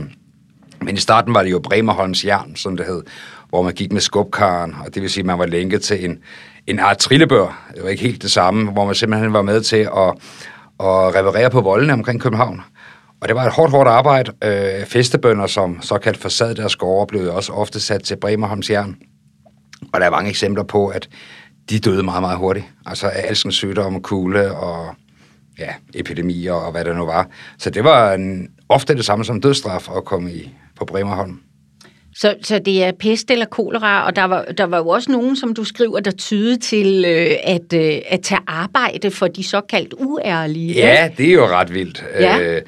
Men 0.82 0.96
i 0.96 1.00
starten 1.00 1.34
var 1.34 1.44
det 1.44 1.52
jo 1.52 1.60
Bremerholms 1.60 2.26
jern, 2.26 2.56
som 2.56 2.78
det 2.78 2.86
hed, 2.86 3.04
hvor 3.50 3.62
man 3.62 3.74
gik 3.74 3.92
med 3.92 4.02
skubkaren, 4.02 4.76
og 4.86 4.94
det 4.94 5.02
vil 5.02 5.10
sige, 5.10 5.22
at 5.22 5.26
man 5.26 5.40
var 5.40 5.46
lænket 5.46 5.82
til 5.82 6.06
en, 6.06 6.20
en 6.68 6.80
art 6.80 6.98
trillebør. 6.98 7.70
Det 7.76 7.84
var 7.84 7.90
ikke 7.90 8.04
helt 8.04 8.22
det 8.22 8.32
samme, 8.32 8.72
hvor 8.72 8.86
man 8.86 8.96
simpelthen 8.96 9.34
var 9.34 9.42
med 9.42 9.62
til 9.62 9.78
at, 9.78 10.14
at 10.80 11.16
reparere 11.16 11.50
på 11.50 11.62
voldene 11.62 11.94
omkring 11.94 12.22
København. 12.22 12.62
Og 13.22 13.28
det 13.28 13.36
var 13.36 13.46
et 13.46 13.52
hårdt, 13.52 13.72
hårdt 13.72 13.90
arbejde. 13.90 14.32
Øh, 14.44 14.86
festebønder, 14.86 15.48
som 15.48 15.82
såkaldt 15.82 16.18
forsad 16.18 16.56
deres 16.56 16.76
gårde, 16.76 17.08
blev 17.08 17.36
også 17.36 17.54
ofte 17.54 17.80
sat 17.80 18.04
til 18.04 18.16
Bremerholms 18.16 18.70
jern. 18.70 18.96
Og 19.94 20.00
der 20.00 20.06
er 20.06 20.12
mange 20.12 20.30
eksempler 20.30 20.64
på, 20.64 20.88
at 20.88 21.10
de 21.70 21.80
døde 21.80 22.04
meget, 22.04 22.22
meget 22.22 22.38
hurtigt. 22.38 22.66
Altså 22.86 23.08
af 23.08 23.28
alskens 23.28 23.56
sygdomme, 23.56 24.02
kugle 24.02 24.56
og 24.56 24.96
ja, 25.60 25.70
epidemier 25.94 26.54
og 26.54 26.72
hvad 26.72 26.86
det 26.86 26.96
nu 26.96 27.06
var. 27.06 27.28
Så 27.58 27.70
det 27.70 27.84
var 27.84 28.14
en, 28.14 28.50
ofte 28.70 28.96
det 28.96 29.06
samme 29.06 29.26
som 29.26 29.42
dødsstraf 29.42 29.90
at 29.98 30.06
komme 30.06 30.32
i, 30.34 30.50
på 30.76 30.86
Bremerholm. 30.86 31.40
Så, 32.16 32.36
så 32.44 32.60
det 32.60 32.84
er 32.84 32.92
pest 33.00 33.32
eller 33.32 33.46
kolera, 33.46 34.06
og 34.06 34.16
der 34.16 34.24
var, 34.24 34.44
der 34.58 34.64
var 34.64 34.78
jo 34.78 34.88
også 34.88 35.12
nogen, 35.12 35.36
som 35.36 35.54
du 35.54 35.64
skriver, 35.64 36.00
der 36.00 36.12
tyder 36.12 36.58
til 36.58 37.06
øh, 37.08 37.36
at, 37.44 37.74
øh, 37.74 38.02
at 38.10 38.22
tage 38.22 38.42
arbejde 38.48 39.12
for 39.12 39.28
de 39.28 39.44
såkaldt 39.44 39.94
uærlige. 39.98 40.74
Ja, 40.74 41.04
ikke? 41.04 41.18
det 41.18 41.30
er 41.30 41.34
jo 41.34 41.48
ret 41.48 41.74
vildt. 41.74 42.06
Ja. 42.20 42.40
Øh, 42.40 42.62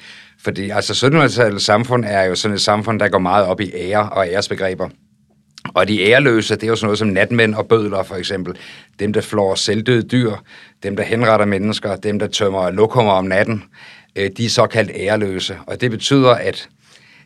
fordi 0.44 0.70
altså 0.70 1.08
1700-tallets 1.08 1.66
samfund 1.66 2.06
er 2.08 2.24
jo 2.24 2.36
sådan 2.36 2.56
et 2.56 2.62
samfund, 2.62 3.00
der 3.00 3.08
går 3.08 3.20
meget 3.20 3.46
op 3.46 3.62
i 3.62 3.72
ære 3.76 4.10
og 4.10 4.28
æresbegreber. 4.28 4.90
Og 5.74 5.88
de 5.88 6.04
æreløse, 6.04 6.56
det 6.56 6.64
er 6.64 6.68
jo 6.68 6.76
sådan 6.76 6.86
noget 6.86 7.00
som 7.00 7.08
natmænd 7.08 7.56
og 7.56 7.68
bødler 7.68 8.04
for 8.04 8.16
eksempel. 8.16 8.56
Dem, 9.00 9.14
der 9.14 9.22
flår 9.22 9.56
selvdøde 9.56 10.02
dyr, 10.02 10.32
dem, 10.84 10.96
der 10.96 11.04
henretter 11.04 11.46
mennesker, 11.46 11.96
dem, 11.96 12.20
der 12.20 12.28
tømmer 12.28 12.72
lokummer 12.72 13.12
om 13.12 13.26
natten, 13.26 13.64
øh, 14.16 14.30
de 14.38 14.46
er 14.46 14.50
såkaldt 14.50 14.92
æreløse. 14.96 15.58
Og 15.68 15.82
det 15.82 15.92
betyder, 15.92 16.30
at 16.30 16.70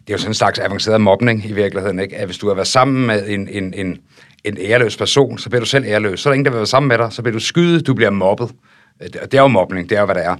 det 0.07 0.09
er 0.09 0.13
jo 0.13 0.17
sådan 0.17 0.29
en 0.29 0.33
slags 0.33 0.59
avanceret 0.59 1.01
mobning 1.01 1.45
i 1.45 1.53
virkeligheden, 1.53 1.99
ikke? 1.99 2.15
at 2.15 2.25
hvis 2.25 2.37
du 2.37 2.47
har 2.47 2.53
været 2.53 2.67
sammen 2.67 3.07
med 3.07 3.27
en, 3.27 3.47
en, 3.47 3.73
en, 3.73 3.97
en 4.43 4.57
æreløs 4.59 4.97
person, 4.97 5.37
så 5.37 5.49
bliver 5.49 5.59
du 5.59 5.65
selv 5.65 5.85
æreløs. 5.85 6.19
Så 6.19 6.29
er 6.29 6.31
der 6.31 6.35
ingen, 6.35 6.45
der 6.45 6.51
vil 6.51 6.57
være 6.57 6.67
sammen 6.67 6.87
med 6.87 6.97
dig, 6.97 7.07
så 7.11 7.21
bliver 7.21 7.33
du 7.33 7.39
skydet, 7.39 7.87
du 7.87 7.93
bliver 7.93 8.09
mobbet. 8.11 8.51
Øh, 9.03 9.09
det 9.09 9.33
er 9.33 9.41
jo 9.41 9.47
mobning, 9.47 9.89
det 9.89 9.95
er 9.95 9.99
jo, 9.99 10.05
hvad 10.05 10.15
det 10.15 10.25
er. 10.25 10.35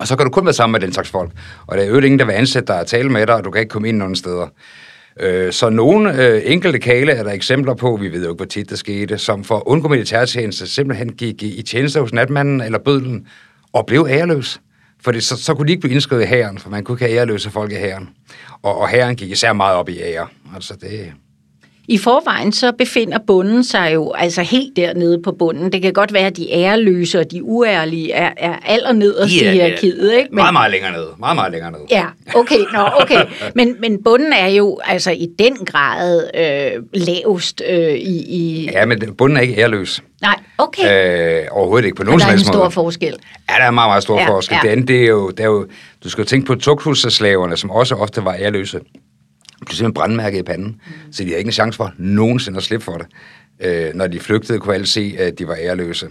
Og 0.00 0.06
så 0.06 0.16
kan 0.16 0.26
du 0.26 0.30
kun 0.30 0.44
være 0.44 0.54
sammen 0.54 0.72
med 0.72 0.80
den 0.80 0.92
slags 0.92 1.10
folk. 1.10 1.30
Og 1.66 1.76
der 1.76 1.82
er 1.82 1.86
jo 1.86 1.98
ingen, 1.98 2.18
der 2.18 2.24
vil 2.24 2.32
ansætte 2.32 2.72
dig 2.72 2.80
og 2.80 2.86
tale 2.86 3.08
med 3.08 3.26
dig, 3.26 3.34
og 3.34 3.44
du 3.44 3.50
kan 3.50 3.60
ikke 3.60 3.70
komme 3.70 3.88
ind 3.88 3.96
nogen 3.96 4.16
steder. 4.16 4.48
Øh, 5.20 5.52
så 5.52 5.70
nogle 5.70 6.26
øh, 6.26 6.42
enkelte 6.44 6.78
kale 6.78 7.12
er 7.12 7.22
der 7.22 7.30
eksempler 7.30 7.74
på, 7.74 7.96
vi 7.96 8.12
ved 8.12 8.22
jo 8.22 8.30
ikke, 8.30 8.36
hvor 8.36 8.44
tit 8.44 8.70
det 8.70 8.78
skete, 8.78 9.18
som 9.18 9.44
for 9.44 9.56
at 9.56 9.62
undgå 9.66 9.88
militærtjeneste 9.88 10.66
simpelthen 10.66 11.12
gik 11.12 11.42
i 11.42 11.62
tjeneste 11.62 12.00
hos 12.00 12.12
natmanden 12.12 12.60
eller 12.60 12.78
bødlen 12.78 13.26
og 13.72 13.86
blev 13.86 14.06
æreløs. 14.10 14.60
For 15.04 15.20
så, 15.20 15.36
så 15.36 15.54
kunne 15.54 15.66
de 15.66 15.72
ikke 15.72 15.80
blive 15.80 15.92
indskrevet 15.92 16.22
i 16.22 16.26
hæren, 16.26 16.58
for 16.58 16.70
man 16.70 16.84
kunne 16.84 16.94
ikke 16.94 17.04
have 17.04 17.18
æreløse 17.18 17.50
folk 17.50 17.72
i 17.72 17.74
hæren. 17.74 18.08
Og, 18.62 18.80
og 18.80 18.88
hæren 18.88 19.16
gik 19.16 19.30
især 19.30 19.52
meget 19.52 19.76
op 19.76 19.88
i 19.88 20.00
ære. 20.00 20.26
Altså 20.54 20.74
det, 20.80 21.12
i 21.88 21.98
forvejen 21.98 22.52
så 22.52 22.72
befinder 22.72 23.18
bunden 23.26 23.64
sig 23.64 23.90
jo 23.94 24.12
altså 24.12 24.42
helt 24.42 24.76
dernede 24.76 25.22
på 25.22 25.32
bunden. 25.32 25.72
Det 25.72 25.82
kan 25.82 25.92
godt 25.92 26.12
være, 26.12 26.26
at 26.26 26.36
de 26.36 26.52
æreløse 26.52 27.20
og 27.20 27.30
de 27.30 27.44
uærlige 27.44 28.12
er, 28.12 28.30
er 28.36 28.56
allernederst 28.64 29.34
yeah, 29.42 29.54
i 29.54 29.58
hierarkiet. 29.58 30.12
Ikke? 30.12 30.28
Men, 30.30 30.36
meget, 30.36 30.52
meget 30.52 30.70
længere 30.70 30.92
ned. 30.92 31.06
Meget, 31.18 31.36
meget 31.36 31.52
længere 31.52 31.72
ned. 31.72 31.80
Ja, 31.90 32.04
okay. 32.34 32.58
Nå, 32.72 32.88
okay. 33.00 33.24
Men, 33.54 33.76
men 33.80 34.02
bunden 34.02 34.32
er 34.32 34.48
jo 34.48 34.80
altså 34.84 35.10
i 35.10 35.28
den 35.38 35.56
grad 35.56 36.30
øh, 36.34 36.82
lavest 36.94 37.62
øh, 37.68 37.94
i, 37.94 38.36
i... 38.36 38.70
Ja, 38.72 38.86
men 38.86 39.14
bunden 39.18 39.36
er 39.36 39.40
ikke 39.40 39.60
æreløs. 39.60 40.02
Nej, 40.22 40.38
okay. 40.58 41.42
Øh, 41.42 41.46
overhovedet 41.50 41.84
ikke 41.84 41.96
på 41.96 42.02
nogen 42.02 42.14
måde. 42.14 42.22
Der 42.22 42.28
er 42.28 42.32
en 42.32 42.44
stor 42.44 42.68
forskel. 42.68 43.14
Ja, 43.50 43.54
der 43.54 43.64
er 43.64 43.68
en 43.68 43.74
meget, 43.74 43.90
meget 43.90 44.02
stor 44.02 44.20
ja, 44.20 44.28
forskel. 44.28 44.56
Ja. 44.62 44.68
Det 44.68 44.72
andet, 44.72 44.88
det 44.88 45.04
er, 45.04 45.08
jo, 45.08 45.30
det 45.30 45.40
er 45.40 45.44
jo... 45.44 45.66
Du 46.04 46.10
skal 46.10 46.22
jo 46.22 46.26
tænke 46.26 46.46
på 46.46 46.54
tugthuseslaverne, 46.54 47.56
som 47.56 47.70
også 47.70 47.94
ofte 47.94 48.24
var 48.24 48.34
æreløse 48.34 48.80
blev 49.66 49.76
simpelthen 49.76 49.94
brandmærket 49.94 50.38
i 50.38 50.42
panden, 50.42 50.66
mm. 50.66 51.12
så 51.12 51.22
de 51.22 51.28
havde 51.28 51.38
ikke 51.38 51.48
en 51.48 51.52
chance 51.52 51.76
for 51.76 51.92
nogensinde 51.98 52.56
at 52.56 52.62
slippe 52.62 52.84
for 52.84 52.96
det. 52.96 53.06
Øh, 53.60 53.94
når 53.94 54.06
de 54.06 54.20
flygtede, 54.20 54.58
kunne 54.58 54.74
alle 54.74 54.86
se, 54.86 55.16
at 55.18 55.38
de 55.38 55.48
var 55.48 55.56
æreløse. 55.60 56.08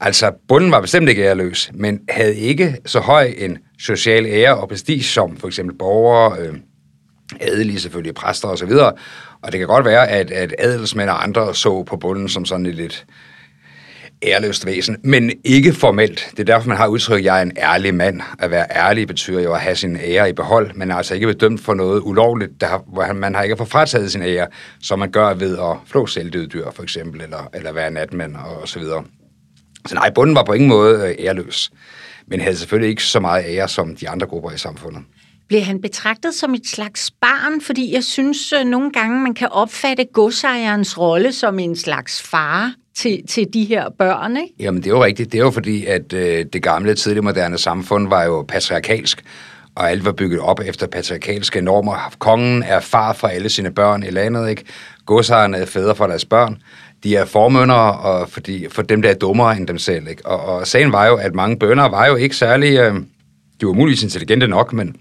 Altså, 0.00 0.32
bunden 0.48 0.70
var 0.70 0.80
bestemt 0.80 1.08
ikke 1.08 1.22
æreløs, 1.22 1.70
men 1.74 2.00
havde 2.08 2.36
ikke 2.36 2.76
så 2.86 3.00
høj 3.00 3.34
en 3.36 3.58
social 3.78 4.26
ære 4.26 4.56
og 4.56 4.68
prestige 4.68 5.02
som 5.02 5.36
for 5.36 5.46
eksempel 5.46 5.76
borgere, 5.76 6.38
øh, 6.38 6.54
adelige 7.40 7.80
selvfølgelig, 7.80 8.14
præster 8.14 8.48
osv. 8.48 8.70
Og, 8.70 8.98
og 9.42 9.52
det 9.52 9.58
kan 9.58 9.68
godt 9.68 9.84
være, 9.84 10.08
at, 10.08 10.30
at 10.30 10.54
adelsmænd 10.58 11.10
og 11.10 11.22
andre 11.22 11.54
så 11.54 11.82
på 11.82 11.96
bunden 11.96 12.28
som 12.28 12.44
sådan 12.44 12.66
et 12.66 12.74
lidt 12.74 13.06
ærløst 14.22 14.66
væsen, 14.66 14.96
men 15.04 15.32
ikke 15.44 15.72
formelt. 15.72 16.28
Det 16.30 16.40
er 16.40 16.44
derfor, 16.44 16.68
man 16.68 16.76
har 16.76 16.86
udtrykket, 16.86 17.20
at 17.20 17.24
jeg 17.24 17.38
er 17.38 17.42
en 17.42 17.52
ærlig 17.56 17.94
mand. 17.94 18.20
At 18.38 18.50
være 18.50 18.66
ærlig 18.70 19.06
betyder 19.06 19.40
jo 19.40 19.54
at 19.54 19.60
have 19.60 19.76
sin 19.76 19.96
ære 19.96 20.30
i 20.30 20.32
behold, 20.32 20.74
men 20.74 20.90
altså 20.90 21.14
ikke 21.14 21.26
bedømt 21.26 21.60
for 21.60 21.74
noget 21.74 22.00
ulovligt, 22.04 22.60
der, 22.60 22.84
hvor 22.92 23.12
man 23.12 23.34
har 23.34 23.42
ikke 23.42 23.56
fået 23.56 23.68
frataget 23.68 24.12
sin 24.12 24.22
ære, 24.22 24.46
som 24.82 24.98
man 24.98 25.10
gør 25.10 25.34
ved 25.34 25.58
at 25.58 25.76
flå 25.86 26.06
selvdøde 26.06 26.46
dyr, 26.46 26.70
for 26.70 26.82
eksempel, 26.82 27.20
eller, 27.20 27.50
eller 27.54 27.72
være 27.72 27.90
natmand 27.90 28.36
og 28.36 28.68
så 28.68 28.78
videre. 28.78 29.04
Så 29.86 29.94
nej, 29.94 30.10
bunden 30.10 30.36
var 30.36 30.44
på 30.44 30.52
ingen 30.52 30.68
måde 30.68 31.08
øh, 31.08 31.24
ærløs, 31.24 31.70
men 32.26 32.40
havde 32.40 32.56
selvfølgelig 32.56 32.90
ikke 32.90 33.04
så 33.04 33.20
meget 33.20 33.44
ære 33.48 33.68
som 33.68 33.96
de 33.96 34.08
andre 34.08 34.26
grupper 34.26 34.50
i 34.50 34.58
samfundet. 34.58 35.02
Bliver 35.48 35.62
han 35.62 35.80
betragtet 35.80 36.34
som 36.34 36.54
et 36.54 36.66
slags 36.66 37.10
barn? 37.10 37.60
Fordi 37.60 37.94
jeg 37.94 38.04
synes 38.04 38.52
at 38.52 38.66
nogle 38.66 38.90
gange, 38.90 39.20
man 39.20 39.34
kan 39.34 39.48
opfatte 39.48 40.04
godsejerens 40.12 40.98
rolle 40.98 41.32
som 41.32 41.58
en 41.58 41.76
slags 41.76 42.22
far 42.22 42.74
til, 42.96 43.26
til 43.28 43.46
de 43.54 43.64
her 43.64 43.88
børn, 43.98 44.36
ikke? 44.36 44.54
Jamen, 44.60 44.82
det 44.82 44.86
er 44.86 44.94
jo 44.94 45.04
rigtigt. 45.04 45.32
Det 45.32 45.38
er 45.38 45.44
jo 45.44 45.50
fordi, 45.50 45.86
at 45.86 46.12
øh, 46.12 46.44
det 46.52 46.62
gamle, 46.62 46.94
tidlige 46.94 47.22
moderne 47.22 47.58
samfund 47.58 48.08
var 48.08 48.24
jo 48.24 48.42
patriarkalsk, 48.48 49.22
og 49.74 49.90
alt 49.90 50.04
var 50.04 50.12
bygget 50.12 50.40
op 50.40 50.60
efter 50.64 50.86
patriarkalske 50.86 51.60
normer. 51.60 52.12
Kongen 52.18 52.62
er 52.62 52.80
far 52.80 53.12
for 53.12 53.28
alle 53.28 53.48
sine 53.48 53.70
børn 53.70 54.02
i 54.02 54.10
landet, 54.10 54.48
ikke? 54.50 54.64
Godsejerne 55.06 55.56
er 55.56 55.66
fædre 55.66 55.94
for 55.94 56.06
deres 56.06 56.24
børn. 56.24 56.62
De 57.04 57.16
er 57.16 57.24
formøndere 57.24 57.92
og 57.98 58.28
fordi, 58.30 58.66
for 58.68 58.82
dem, 58.82 59.02
der 59.02 59.10
er 59.10 59.14
dummere 59.14 59.56
end 59.56 59.66
dem 59.66 59.78
selv, 59.78 60.08
ikke? 60.08 60.26
Og, 60.26 60.40
og 60.40 60.66
sagen 60.66 60.92
var 60.92 61.06
jo, 61.06 61.16
at 61.16 61.34
mange 61.34 61.58
bønder 61.58 61.88
var 61.88 62.06
jo 62.06 62.16
ikke 62.16 62.36
særlig... 62.36 62.78
Øh, 62.78 62.94
de 63.60 63.66
var 63.66 63.72
muligvis 63.72 64.02
intelligente 64.02 64.48
nok, 64.48 64.72
men 64.72 64.96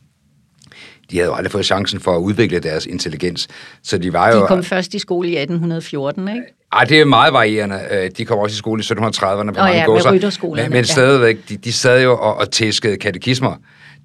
de 1.11 1.17
havde 1.17 1.27
jo 1.27 1.35
aldrig 1.35 1.51
fået 1.51 1.65
chancen 1.65 1.99
for 1.99 2.15
at 2.15 2.19
udvikle 2.19 2.59
deres 2.59 2.85
intelligens. 2.85 3.47
Så 3.83 3.97
de 3.97 4.13
var 4.13 4.31
jo... 4.33 4.41
De 4.41 4.47
kom 4.47 4.63
først 4.63 4.93
i 4.93 4.99
skole 4.99 5.29
i 5.29 5.37
1814, 5.37 6.27
ikke? 6.27 6.41
Ej, 6.71 6.83
det 6.83 6.99
er 6.99 7.05
meget 7.05 7.33
varierende. 7.33 7.79
Øh, 7.91 8.11
de 8.17 8.25
kom 8.25 8.39
også 8.39 8.53
i 8.53 8.57
skole 8.57 8.81
i 8.81 8.85
1730'erne 8.85 9.21
på 9.21 9.39
oh, 9.39 9.55
mange 9.55 9.73
ja, 9.73 9.87
med 9.87 10.55
Men, 10.55 10.71
men 10.71 10.85
stadigvæk, 10.85 11.37
de, 11.49 11.57
de 11.57 11.73
sad 11.73 12.03
jo 12.03 12.17
og, 12.17 12.37
og 12.37 12.51
tæskede 12.51 12.97
katekismer. 12.97 13.55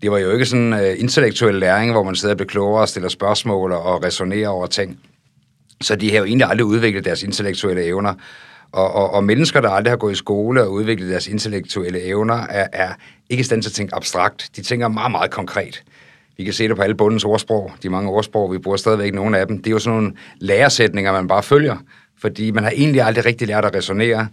Det 0.02 0.10
var 0.10 0.18
jo 0.18 0.32
ikke 0.32 0.46
sådan 0.46 0.72
uh, 0.72 1.00
intellektuel 1.00 1.54
læring, 1.54 1.92
hvor 1.92 2.02
man 2.02 2.14
sidder 2.14 2.34
og 2.34 2.36
bliver 2.36 2.48
klogere 2.48 2.82
og 2.82 2.88
stiller 2.88 3.08
spørgsmål 3.08 3.72
og 3.72 4.04
resonerer 4.04 4.48
over 4.48 4.66
ting. 4.66 4.98
Så 5.82 5.96
de 5.96 6.10
har 6.10 6.18
jo 6.18 6.24
egentlig 6.24 6.46
aldrig 6.48 6.64
udviklet 6.64 7.04
deres 7.04 7.22
intellektuelle 7.22 7.84
evner. 7.84 8.14
Og, 8.72 8.92
og, 8.92 9.10
og 9.10 9.24
mennesker, 9.24 9.60
der 9.60 9.70
aldrig 9.70 9.92
har 9.92 9.96
gået 9.96 10.12
i 10.12 10.16
skole 10.16 10.62
og 10.62 10.72
udviklet 10.72 11.10
deres 11.10 11.28
intellektuelle 11.28 12.02
evner, 12.02 12.34
er, 12.34 12.66
er 12.72 12.88
ikke 13.30 13.40
i 13.40 13.44
stand 13.44 13.62
til 13.62 13.70
at 13.70 13.74
tænke 13.74 13.94
abstrakt. 13.94 14.50
De 14.56 14.62
tænker 14.62 14.88
meget, 14.88 15.10
meget 15.10 15.30
konkret. 15.30 15.82
Vi 16.36 16.44
kan 16.44 16.52
se 16.52 16.68
det 16.68 16.76
på 16.76 16.82
alle 16.82 16.94
bundens 16.94 17.24
ordsprog. 17.24 17.72
De 17.82 17.88
mange 17.88 18.10
ordsprog, 18.10 18.52
vi 18.52 18.58
bruger 18.58 18.76
stadigvæk 18.76 19.14
nogle 19.14 19.38
af 19.38 19.46
dem. 19.46 19.58
Det 19.58 19.66
er 19.66 19.70
jo 19.70 19.78
sådan 19.78 19.98
nogle 19.98 20.12
læresætninger, 20.40 21.12
man 21.12 21.28
bare 21.28 21.42
følger 21.42 21.76
fordi 22.24 22.50
man 22.50 22.64
har 22.64 22.70
egentlig 22.70 23.02
aldrig 23.02 23.24
rigtig 23.24 23.48
lært 23.48 23.64
at 23.64 23.74
resonere. 23.74 24.28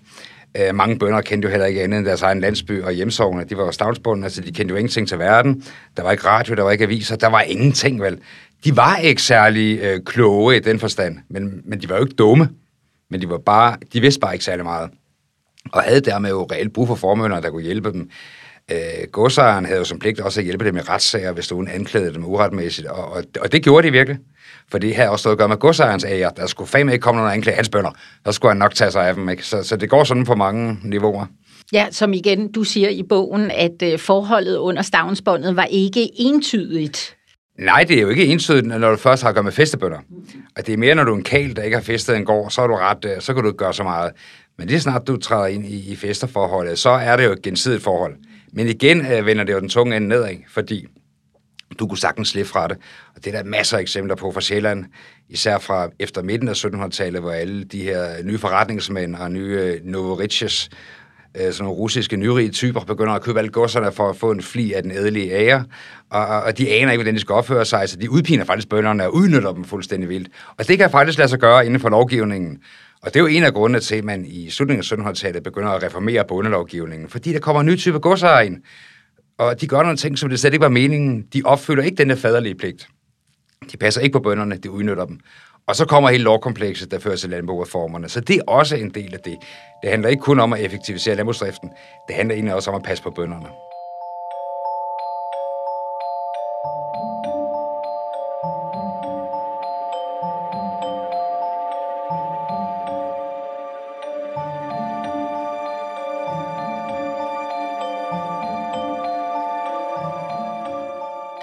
Uh, 0.59 0.75
mange 0.75 0.99
bønder 0.99 1.21
kendte 1.21 1.45
jo 1.45 1.49
heller 1.49 1.65
ikke 1.65 1.83
andet 1.83 1.97
end 1.97 2.05
deres 2.05 2.21
egen 2.21 2.39
landsby 2.39 2.83
og 2.83 2.91
hjemsovne. 2.91 3.43
De 3.43 3.57
var 3.57 3.65
jo 3.65 3.71
stavnsbundne, 3.71 4.25
altså 4.25 4.41
de 4.41 4.51
kendte 4.51 4.71
jo 4.71 4.77
ingenting 4.77 5.07
til 5.07 5.19
verden. 5.19 5.63
Der 5.97 6.03
var 6.03 6.11
ikke 6.11 6.25
radio, 6.27 6.55
der 6.55 6.63
var 6.63 6.71
ikke 6.71 6.83
aviser, 6.83 7.15
der 7.15 7.27
var 7.27 7.41
ingenting 7.41 8.01
vel. 8.01 8.19
De 8.63 8.77
var 8.77 8.97
ikke 8.97 9.21
særlig 9.21 9.79
øh, 9.79 9.99
kloge 10.05 10.57
i 10.57 10.59
den 10.59 10.79
forstand, 10.79 11.17
men, 11.29 11.61
men 11.65 11.81
de 11.81 11.89
var 11.89 11.95
jo 11.95 12.03
ikke 12.03 12.15
dumme. 12.15 12.49
Men 13.09 13.21
de, 13.21 13.29
var 13.29 13.37
bare, 13.37 13.77
de 13.93 14.01
vidste 14.01 14.19
bare 14.19 14.33
ikke 14.33 14.45
særlig 14.45 14.65
meget. 14.65 14.89
og 15.71 15.81
havde 15.81 16.01
dermed 16.01 16.29
jo 16.29 16.47
reelt 16.51 16.73
brug 16.73 16.87
for 16.87 16.95
formønder, 16.95 17.39
der 17.39 17.49
kunne 17.49 17.63
hjælpe 17.63 17.91
dem. 17.91 18.09
Øh, 18.71 19.07
godsejeren 19.11 19.65
havde 19.65 19.79
jo 19.79 19.85
som 19.85 19.99
pligt 19.99 20.19
også 20.19 20.39
at 20.39 20.45
hjælpe 20.45 20.65
dem 20.65 20.77
i 20.77 20.79
retssager, 20.79 21.31
hvis 21.31 21.51
nogen 21.51 21.67
anklagede 21.67 22.13
dem 22.13 22.25
uretmæssigt, 22.25 22.87
og, 22.87 23.11
og, 23.11 23.23
og 23.41 23.51
det 23.51 23.63
gjorde 23.63 23.87
de 23.87 23.91
virkelig. 23.91 24.19
For 24.71 24.77
det 24.77 24.95
havde 24.95 25.09
også 25.09 25.27
noget 25.27 25.35
at 25.35 25.37
gøre 25.37 25.49
med 25.49 25.57
godsejerens 25.57 26.03
æger. 26.03 26.29
Der 26.29 26.47
skulle 26.47 26.67
fandme 26.67 26.93
ikke 26.93 27.03
komme 27.03 27.21
nogen 27.21 27.33
anklage 27.33 27.55
hans 27.55 27.69
bønder. 27.69 27.91
Der 28.25 28.31
skulle 28.31 28.49
han 28.49 28.57
nok 28.57 28.75
tage 28.75 28.91
sig 28.91 29.07
af 29.07 29.15
dem. 29.15 29.29
Ikke? 29.29 29.45
Så, 29.45 29.63
så 29.63 29.75
det 29.75 29.89
går 29.89 30.03
sådan 30.03 30.25
på 30.25 30.35
mange 30.35 30.77
niveauer. 30.83 31.25
Ja, 31.73 31.87
som 31.91 32.13
igen, 32.13 32.51
du 32.51 32.63
siger 32.63 32.89
i 32.89 33.03
bogen, 33.03 33.51
at 33.51 33.81
øh, 33.83 33.99
forholdet 33.99 34.57
under 34.57 34.81
stavnsbåndet 34.81 35.55
var 35.55 35.65
ikke 35.65 36.09
entydigt. 36.15 37.15
Nej, 37.59 37.83
det 37.83 37.97
er 37.97 38.01
jo 38.01 38.09
ikke 38.09 38.25
entydigt, 38.25 38.67
når 38.67 38.91
du 38.91 38.97
først 38.97 39.21
har 39.21 39.29
at 39.29 39.35
gøre 39.35 39.43
med 39.43 39.51
festebønder. 39.51 39.97
Og 40.57 40.67
det 40.67 40.73
er 40.73 40.77
mere, 40.77 40.95
når 40.95 41.03
du 41.03 41.11
er 41.11 41.17
en 41.17 41.23
kæl, 41.23 41.55
der 41.55 41.63
ikke 41.63 41.77
har 41.77 41.83
festet 41.83 42.15
en 42.15 42.25
gård, 42.25 42.51
så 42.51 42.61
er 42.61 42.67
du 42.67 42.75
ret, 42.75 43.05
øh, 43.05 43.21
så 43.21 43.33
kan 43.33 43.43
du 43.43 43.49
ikke 43.49 43.57
gøre 43.57 43.73
så 43.73 43.83
meget. 43.83 44.11
Men 44.57 44.67
lige 44.67 44.79
snart 44.79 45.07
du 45.07 45.17
træder 45.17 45.47
ind 45.47 45.65
i, 45.65 45.91
i 45.91 45.95
festerforholdet, 45.95 46.79
så 46.79 46.89
er 46.89 47.17
det 47.17 47.25
jo 47.25 47.31
et 47.31 47.41
gensidigt 47.41 47.83
forhold. 47.83 48.15
Men 48.53 48.67
igen 48.67 49.05
øh, 49.11 49.25
vender 49.25 49.43
det 49.43 49.53
jo 49.53 49.59
den 49.59 49.69
tunge 49.69 49.95
ende 49.95 50.07
nedad, 50.07 50.35
fordi 50.49 50.87
du 51.79 51.87
kunne 51.87 51.97
sagtens 51.97 52.29
slippe 52.29 52.51
fra 52.51 52.67
det. 52.67 52.77
Og 53.15 53.25
det 53.25 53.35
er 53.35 53.41
der 53.41 53.49
masser 53.49 53.77
af 53.77 53.81
eksempler 53.81 54.15
på 54.15 54.31
fra 54.31 54.41
Sjælland, 54.41 54.85
især 55.29 55.57
fra 55.57 55.89
efter 55.99 56.21
midten 56.21 56.47
af 56.47 56.65
1700-tallet, 56.65 57.21
hvor 57.21 57.31
alle 57.31 57.63
de 57.63 57.81
her 57.81 58.23
nye 58.23 58.37
forretningsmænd 58.37 59.15
og 59.15 59.31
nye 59.31 59.57
øh, 59.61 59.79
Novoriches, 59.83 60.69
øh, 61.37 61.53
sådan 61.53 61.63
nogle 61.63 61.77
russiske 61.77 62.17
nyrige 62.17 62.49
typer, 62.49 62.79
begynder 62.79 63.13
at 63.13 63.21
købe 63.21 63.39
alle 63.39 63.51
godserne 63.51 63.91
for 63.91 64.09
at 64.09 64.15
få 64.15 64.31
en 64.31 64.41
fli 64.41 64.73
af 64.73 64.83
den 64.83 64.91
ædelige 64.91 65.31
ære, 65.31 65.65
og, 66.09 66.25
og 66.27 66.57
de 66.57 66.69
aner 66.69 66.91
ikke, 66.91 67.01
hvordan 67.01 67.15
de 67.15 67.19
skal 67.19 67.33
opføre 67.33 67.65
sig, 67.65 67.89
så 67.89 67.97
de 67.97 68.11
udpiner 68.11 68.45
faktisk 68.45 68.69
bønderne 68.69 69.05
og 69.05 69.13
udnytter 69.15 69.53
dem 69.53 69.63
fuldstændig 69.63 70.09
vildt. 70.09 70.29
Og 70.57 70.67
det 70.67 70.77
kan 70.77 70.91
faktisk 70.91 71.17
lade 71.17 71.29
sig 71.29 71.39
gøre 71.39 71.65
inden 71.65 71.79
for 71.79 71.89
lovgivningen. 71.89 72.59
Og 73.03 73.13
det 73.13 73.15
er 73.15 73.19
jo 73.19 73.27
en 73.27 73.43
af 73.43 73.53
grundene 73.53 73.79
til, 73.79 73.95
at 73.95 74.03
man 74.03 74.25
i 74.25 74.49
slutningen 74.49 75.05
af 75.05 75.11
1700-tallet 75.11 75.43
begynder 75.43 75.69
at 75.69 75.83
reformere 75.83 76.25
bondelovgivningen, 76.27 77.09
fordi 77.09 77.33
der 77.33 77.39
kommer 77.39 77.59
en 77.59 77.67
ny 77.67 77.77
type 77.77 77.99
godsejere 77.99 78.45
ind, 78.45 78.63
og 79.37 79.61
de 79.61 79.67
gør 79.67 79.81
nogle 79.81 79.97
ting, 79.97 80.17
som 80.17 80.29
det 80.29 80.39
slet 80.39 80.53
ikke 80.53 80.63
var 80.63 80.69
meningen. 80.69 81.21
De 81.33 81.41
opfylder 81.45 81.83
ikke 81.83 81.97
den 81.97 82.09
der 82.09 82.15
faderlige 82.15 82.55
pligt. 82.55 82.87
De 83.71 83.77
passer 83.77 84.01
ikke 84.01 84.13
på 84.13 84.19
bønderne, 84.19 84.57
de 84.57 84.71
udnytter 84.71 85.05
dem. 85.05 85.19
Og 85.67 85.75
så 85.75 85.85
kommer 85.85 86.09
hele 86.09 86.23
lovkomplekset, 86.23 86.91
der 86.91 86.99
fører 86.99 87.15
til 87.15 87.29
landbrugreformerne. 87.29 88.09
Så 88.09 88.19
det 88.21 88.35
er 88.35 88.41
også 88.47 88.75
en 88.75 88.89
del 88.89 89.13
af 89.13 89.19
det. 89.19 89.37
Det 89.83 89.89
handler 89.89 90.09
ikke 90.09 90.21
kun 90.21 90.39
om 90.39 90.53
at 90.53 90.61
effektivisere 90.61 91.15
landbrugsdriften. 91.15 91.69
Det 92.07 92.15
handler 92.15 92.35
egentlig 92.35 92.55
også 92.55 92.71
om 92.71 92.75
at 92.75 92.83
passe 92.83 93.03
på 93.03 93.09
bønderne. 93.09 93.47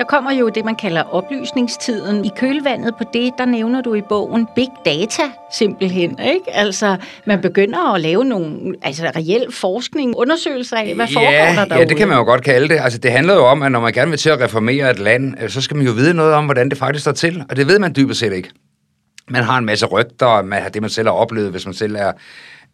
Kommer 0.09 0.33
jo 0.33 0.49
det, 0.49 0.65
man 0.65 0.77
kalder 0.77 1.03
oplysningstiden. 1.03 2.25
I 2.25 2.31
kølvandet 2.37 2.95
på 2.99 3.05
det, 3.13 3.33
der 3.39 3.45
nævner 3.45 3.81
du 3.81 3.95
i 3.95 4.03
bogen 4.09 4.47
big 4.55 4.69
data 4.85 5.23
simpelthen. 5.53 6.19
Ikke? 6.19 6.45
Altså, 6.55 6.97
man 7.27 7.41
begynder 7.41 7.95
at 7.95 8.01
lave 8.01 8.25
nogle 8.25 8.75
altså, 8.83 9.13
reel 9.17 9.53
forskning, 9.53 10.17
undersøgelser 10.17 10.77
af, 10.77 10.95
hvad 10.95 11.07
ja, 11.07 11.21
foregår 11.21 11.55
der 11.55 11.65
derude. 11.65 11.81
Ja, 11.81 11.85
det 11.85 11.97
kan 11.97 12.09
man 12.09 12.17
jo 12.17 12.25
godt 12.25 12.45
kalde 12.45 12.69
det. 12.69 12.81
Altså, 12.81 12.99
det 12.99 13.13
handler 13.13 13.35
jo 13.35 13.47
om, 13.47 13.63
at 13.63 13.73
når 13.73 13.81
man 13.81 13.93
gerne 13.93 14.11
vil 14.11 14.19
til 14.19 14.31
at 14.31 14.41
reformere 14.41 14.91
et 14.91 14.99
land, 14.99 15.35
øh, 15.43 15.51
så 15.51 15.61
skal 15.61 15.77
man 15.77 15.87
jo 15.87 15.93
vide 15.93 16.15
noget 16.15 16.35
om, 16.35 16.45
hvordan 16.45 16.69
det 16.69 16.79
faktisk 16.79 17.03
står 17.03 17.13
til. 17.13 17.45
Og 17.51 17.57
det 17.57 17.67
ved 17.67 17.79
man 17.79 17.93
dybest 17.97 18.21
set 18.21 18.33
ikke. 18.33 18.51
Man 19.31 19.43
har 19.43 19.59
en 19.59 19.65
masse 19.65 19.87
rygter, 19.87 20.43
man 20.43 20.63
har 20.63 20.69
det, 20.69 20.83
man 20.83 20.91
selv 20.91 21.09
har 21.09 21.15
oplevet, 21.15 21.51
hvis 21.51 21.67
man 21.67 21.75
selv 21.75 21.97
er, 21.97 22.13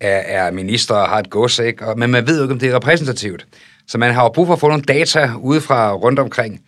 er, 0.00 0.16
er 0.16 0.50
minister 0.50 0.94
og 0.94 1.08
har 1.08 1.18
et 1.18 1.30
gods, 1.30 1.58
ikke? 1.58 1.86
Og, 1.86 1.98
men 1.98 2.10
man 2.10 2.26
ved 2.26 2.36
jo 2.36 2.42
ikke, 2.42 2.52
om 2.52 2.58
det 2.58 2.70
er 2.70 2.76
repræsentativt. 2.76 3.46
Så 3.86 3.98
man 3.98 4.14
har 4.14 4.22
jo 4.22 4.28
brug 4.28 4.46
for 4.46 4.54
at 4.54 4.60
få 4.60 4.68
nogle 4.68 4.82
data 4.82 5.30
udefra 5.40 5.92
rundt 5.92 6.18
omkring. 6.18 6.60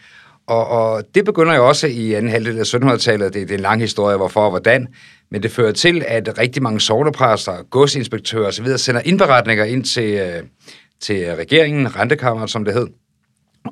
Og, 0.47 0.67
og 0.67 1.05
det 1.15 1.25
begynder 1.25 1.55
jo 1.55 1.69
også 1.69 1.87
i 1.87 2.15
anden 2.15 2.31
halvdel 2.31 2.59
af 2.59 2.75
1700-tallet. 2.75 3.35
Det, 3.35 3.49
det 3.49 3.55
er 3.55 3.59
en 3.59 3.63
lang 3.63 3.81
historie, 3.81 4.17
hvorfor 4.17 4.41
og 4.41 4.51
hvordan. 4.51 4.87
Men 5.31 5.43
det 5.43 5.51
fører 5.51 5.73
til, 5.73 6.05
at 6.09 6.39
rigtig 6.39 6.63
mange 6.63 6.81
sovnepræster, 6.81 7.63
godsinspektører 7.71 8.49
osv. 8.49 8.77
sender 8.77 9.01
indberetninger 9.05 9.65
ind 9.65 9.85
til, 9.85 10.15
øh, 10.15 10.43
til 11.01 11.35
regeringen, 11.35 11.97
rentekammeret 11.97 12.51
som 12.51 12.65
det 12.65 12.75
hed, 12.75 12.87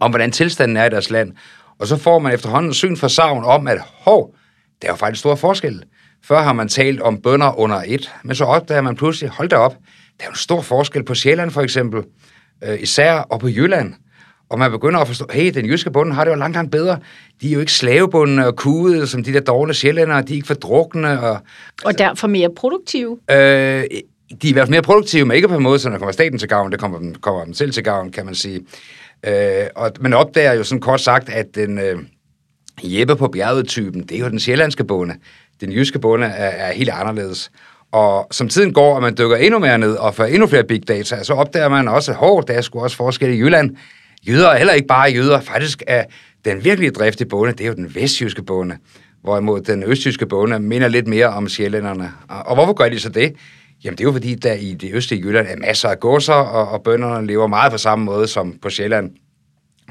om 0.00 0.10
hvordan 0.10 0.32
tilstanden 0.32 0.76
er 0.76 0.84
i 0.84 0.90
deres 0.90 1.10
land. 1.10 1.32
Og 1.78 1.86
så 1.86 1.96
får 1.96 2.18
man 2.18 2.34
efterhånden 2.34 2.74
syn 2.74 2.96
for 2.96 3.08
savn 3.08 3.44
om, 3.44 3.68
at 3.68 3.78
hov, 3.80 4.34
der 4.82 4.88
er 4.88 4.92
jo 4.92 4.96
faktisk 4.96 5.20
stor 5.20 5.34
forskel. 5.34 5.82
Før 6.24 6.42
har 6.42 6.52
man 6.52 6.68
talt 6.68 7.00
om 7.00 7.22
bønder 7.22 7.58
under 7.58 7.82
et, 7.86 8.12
men 8.24 8.36
så 8.36 8.44
opdager 8.44 8.80
man 8.80 8.96
pludselig, 8.96 9.30
hold 9.30 9.48
da 9.48 9.56
op, 9.56 9.72
der 10.18 10.24
er 10.24 10.26
jo 10.26 10.30
en 10.30 10.36
stor 10.36 10.60
forskel 10.60 11.04
på 11.04 11.14
Sjælland 11.14 11.50
for 11.50 11.60
eksempel, 11.60 12.02
øh, 12.64 12.82
især 12.82 13.12
og 13.12 13.40
på 13.40 13.48
Jylland. 13.48 13.94
Og 14.48 14.58
man 14.58 14.70
begynder 14.70 15.00
at 15.00 15.06
forstå, 15.06 15.26
hey, 15.32 15.54
den 15.54 15.66
jyske 15.66 15.90
bonde 15.90 16.14
har 16.14 16.24
det 16.24 16.30
jo 16.30 16.36
langt, 16.36 16.54
langt 16.54 16.70
bedre. 16.70 16.98
De 17.42 17.48
er 17.48 17.52
jo 17.52 17.60
ikke 17.60 17.72
slavebundne 17.72 18.46
og 18.46 18.56
kugede, 18.56 19.06
som 19.06 19.24
de 19.24 19.32
der 19.32 19.40
dårlige 19.40 19.74
sjællændere, 19.74 20.22
de 20.22 20.32
er 20.32 20.36
ikke 20.36 20.46
fordrukne. 20.46 21.20
Og, 21.20 21.38
og 21.84 21.98
derfor 21.98 22.26
mere 22.26 22.48
produktive. 22.56 23.18
Øh, 23.30 23.36
de 23.36 24.48
er 24.48 24.50
i 24.50 24.52
hvert 24.52 24.66
fald 24.66 24.70
mere 24.70 24.82
produktive, 24.82 25.24
men 25.24 25.36
ikke 25.36 25.48
på 25.48 25.56
en 25.56 25.62
måde, 25.62 25.78
så 25.78 25.90
der 25.90 25.98
kommer 25.98 26.12
staten 26.12 26.38
til 26.38 26.48
gavn, 26.48 26.72
det 26.72 26.80
kommer 26.80 26.98
dem, 26.98 27.14
kommer 27.14 27.44
dem 27.44 27.54
selv 27.54 27.72
til 27.72 27.84
gavn, 27.84 28.12
kan 28.12 28.24
man 28.24 28.34
sige. 28.34 28.60
Øh, 29.26 29.66
og 29.76 29.90
man 30.00 30.12
opdager 30.12 30.52
jo 30.52 30.64
sådan 30.64 30.80
kort 30.80 31.00
sagt, 31.00 31.28
at 31.28 31.46
den 31.54 31.78
øh, 31.78 31.98
Jeppe 32.82 33.16
på 33.16 33.28
bjerget-typen, 33.28 34.02
det 34.02 34.14
er 34.14 34.20
jo 34.20 34.28
den 34.28 34.40
sjællandske 34.40 34.84
bonde. 34.84 35.14
Den 35.60 35.72
jyske 35.72 35.98
bonde 35.98 36.26
er, 36.26 36.66
er 36.68 36.72
helt 36.72 36.90
anderledes. 36.90 37.50
Og 37.92 38.26
som 38.30 38.48
tiden 38.48 38.72
går, 38.72 38.94
og 38.94 39.02
man 39.02 39.14
dykker 39.18 39.36
endnu 39.36 39.58
mere 39.58 39.78
ned 39.78 39.94
og 39.94 40.14
får 40.14 40.24
endnu 40.24 40.46
flere 40.46 40.64
big 40.64 40.88
data, 40.88 41.22
så 41.22 41.34
opdager 41.34 41.68
man 41.68 41.88
også, 41.88 42.10
at 42.10 42.16
hov, 42.16 42.46
der 42.46 42.54
er 42.54 42.60
sgu 42.60 42.80
også 42.80 42.96
forskel 42.96 43.30
i 43.30 43.38
Jylland 43.38 43.76
jøder 44.28 44.48
er 44.48 44.56
heller 44.56 44.72
ikke 44.72 44.88
bare 44.88 45.10
jøder. 45.10 45.40
Faktisk 45.40 45.82
er 45.86 46.04
den 46.44 46.64
virkelige 46.64 46.90
driftige 46.90 47.28
bonde, 47.28 47.52
det 47.52 47.60
er 47.60 47.68
jo 47.68 47.74
den 47.74 47.94
vestjyske 47.94 48.42
bonde. 48.42 48.76
Hvorimod 49.22 49.60
den 49.60 49.82
østjyske 49.82 50.26
bonde 50.26 50.58
minder 50.58 50.88
lidt 50.88 51.06
mere 51.06 51.26
om 51.26 51.48
sjællænderne. 51.48 52.12
Og 52.28 52.54
hvorfor 52.54 52.72
gør 52.72 52.88
de 52.88 53.00
så 53.00 53.08
det? 53.08 53.32
Jamen 53.84 53.98
det 53.98 54.04
er 54.04 54.08
jo 54.08 54.12
fordi, 54.12 54.34
der 54.34 54.52
i 54.52 54.74
det 54.74 54.90
østlige 54.94 55.22
Jylland 55.22 55.46
er 55.48 55.56
masser 55.56 55.88
af 55.88 56.00
godser, 56.00 56.32
og, 56.32 56.68
og 56.68 56.82
bønderne 56.82 57.26
lever 57.26 57.46
meget 57.46 57.72
på 57.72 57.78
samme 57.78 58.04
måde 58.04 58.26
som 58.26 58.58
på 58.62 58.70
Sjælland. 58.70 59.10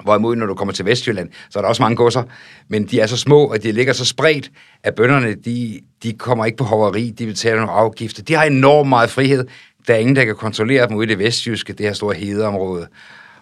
Hvorimod, 0.04 0.36
når 0.36 0.46
du 0.46 0.54
kommer 0.54 0.74
til 0.74 0.86
Vestjylland, 0.86 1.30
så 1.50 1.60
er 1.60 1.62
der 1.64 1.70
også 1.70 1.82
mange 1.82 1.96
godser, 1.96 2.24
men 2.68 2.86
de 2.86 3.00
er 3.00 3.08
så 3.08 3.18
små, 3.18 3.46
og 3.46 3.64
de 3.64 3.72
ligger 3.72 3.94
så 3.94 4.06
spredt, 4.06 4.52
at 4.84 4.96
bønderne, 4.96 5.34
de, 5.34 5.80
de 6.04 6.14
kommer 6.14 6.46
ikke 6.46 6.58
på 6.58 6.64
hoveri, 6.64 7.10
de 7.10 7.26
betaler 7.26 7.56
nogle 7.56 7.72
afgifter. 7.72 8.24
De 8.24 8.34
har 8.34 8.44
enormt 8.44 8.90
meget 8.90 9.10
frihed. 9.10 9.46
Der 9.88 9.94
er 9.94 9.98
ingen, 9.98 10.16
der 10.16 10.26
kan 10.26 10.36
kontrollere 10.36 10.88
dem 10.88 10.96
ude 10.96 11.06
i 11.06 11.10
det 11.10 11.20
vestjyske, 11.20 11.74
det 11.74 11.86
her 11.86 11.94
store 11.94 12.16
hedeområde. 12.16 12.88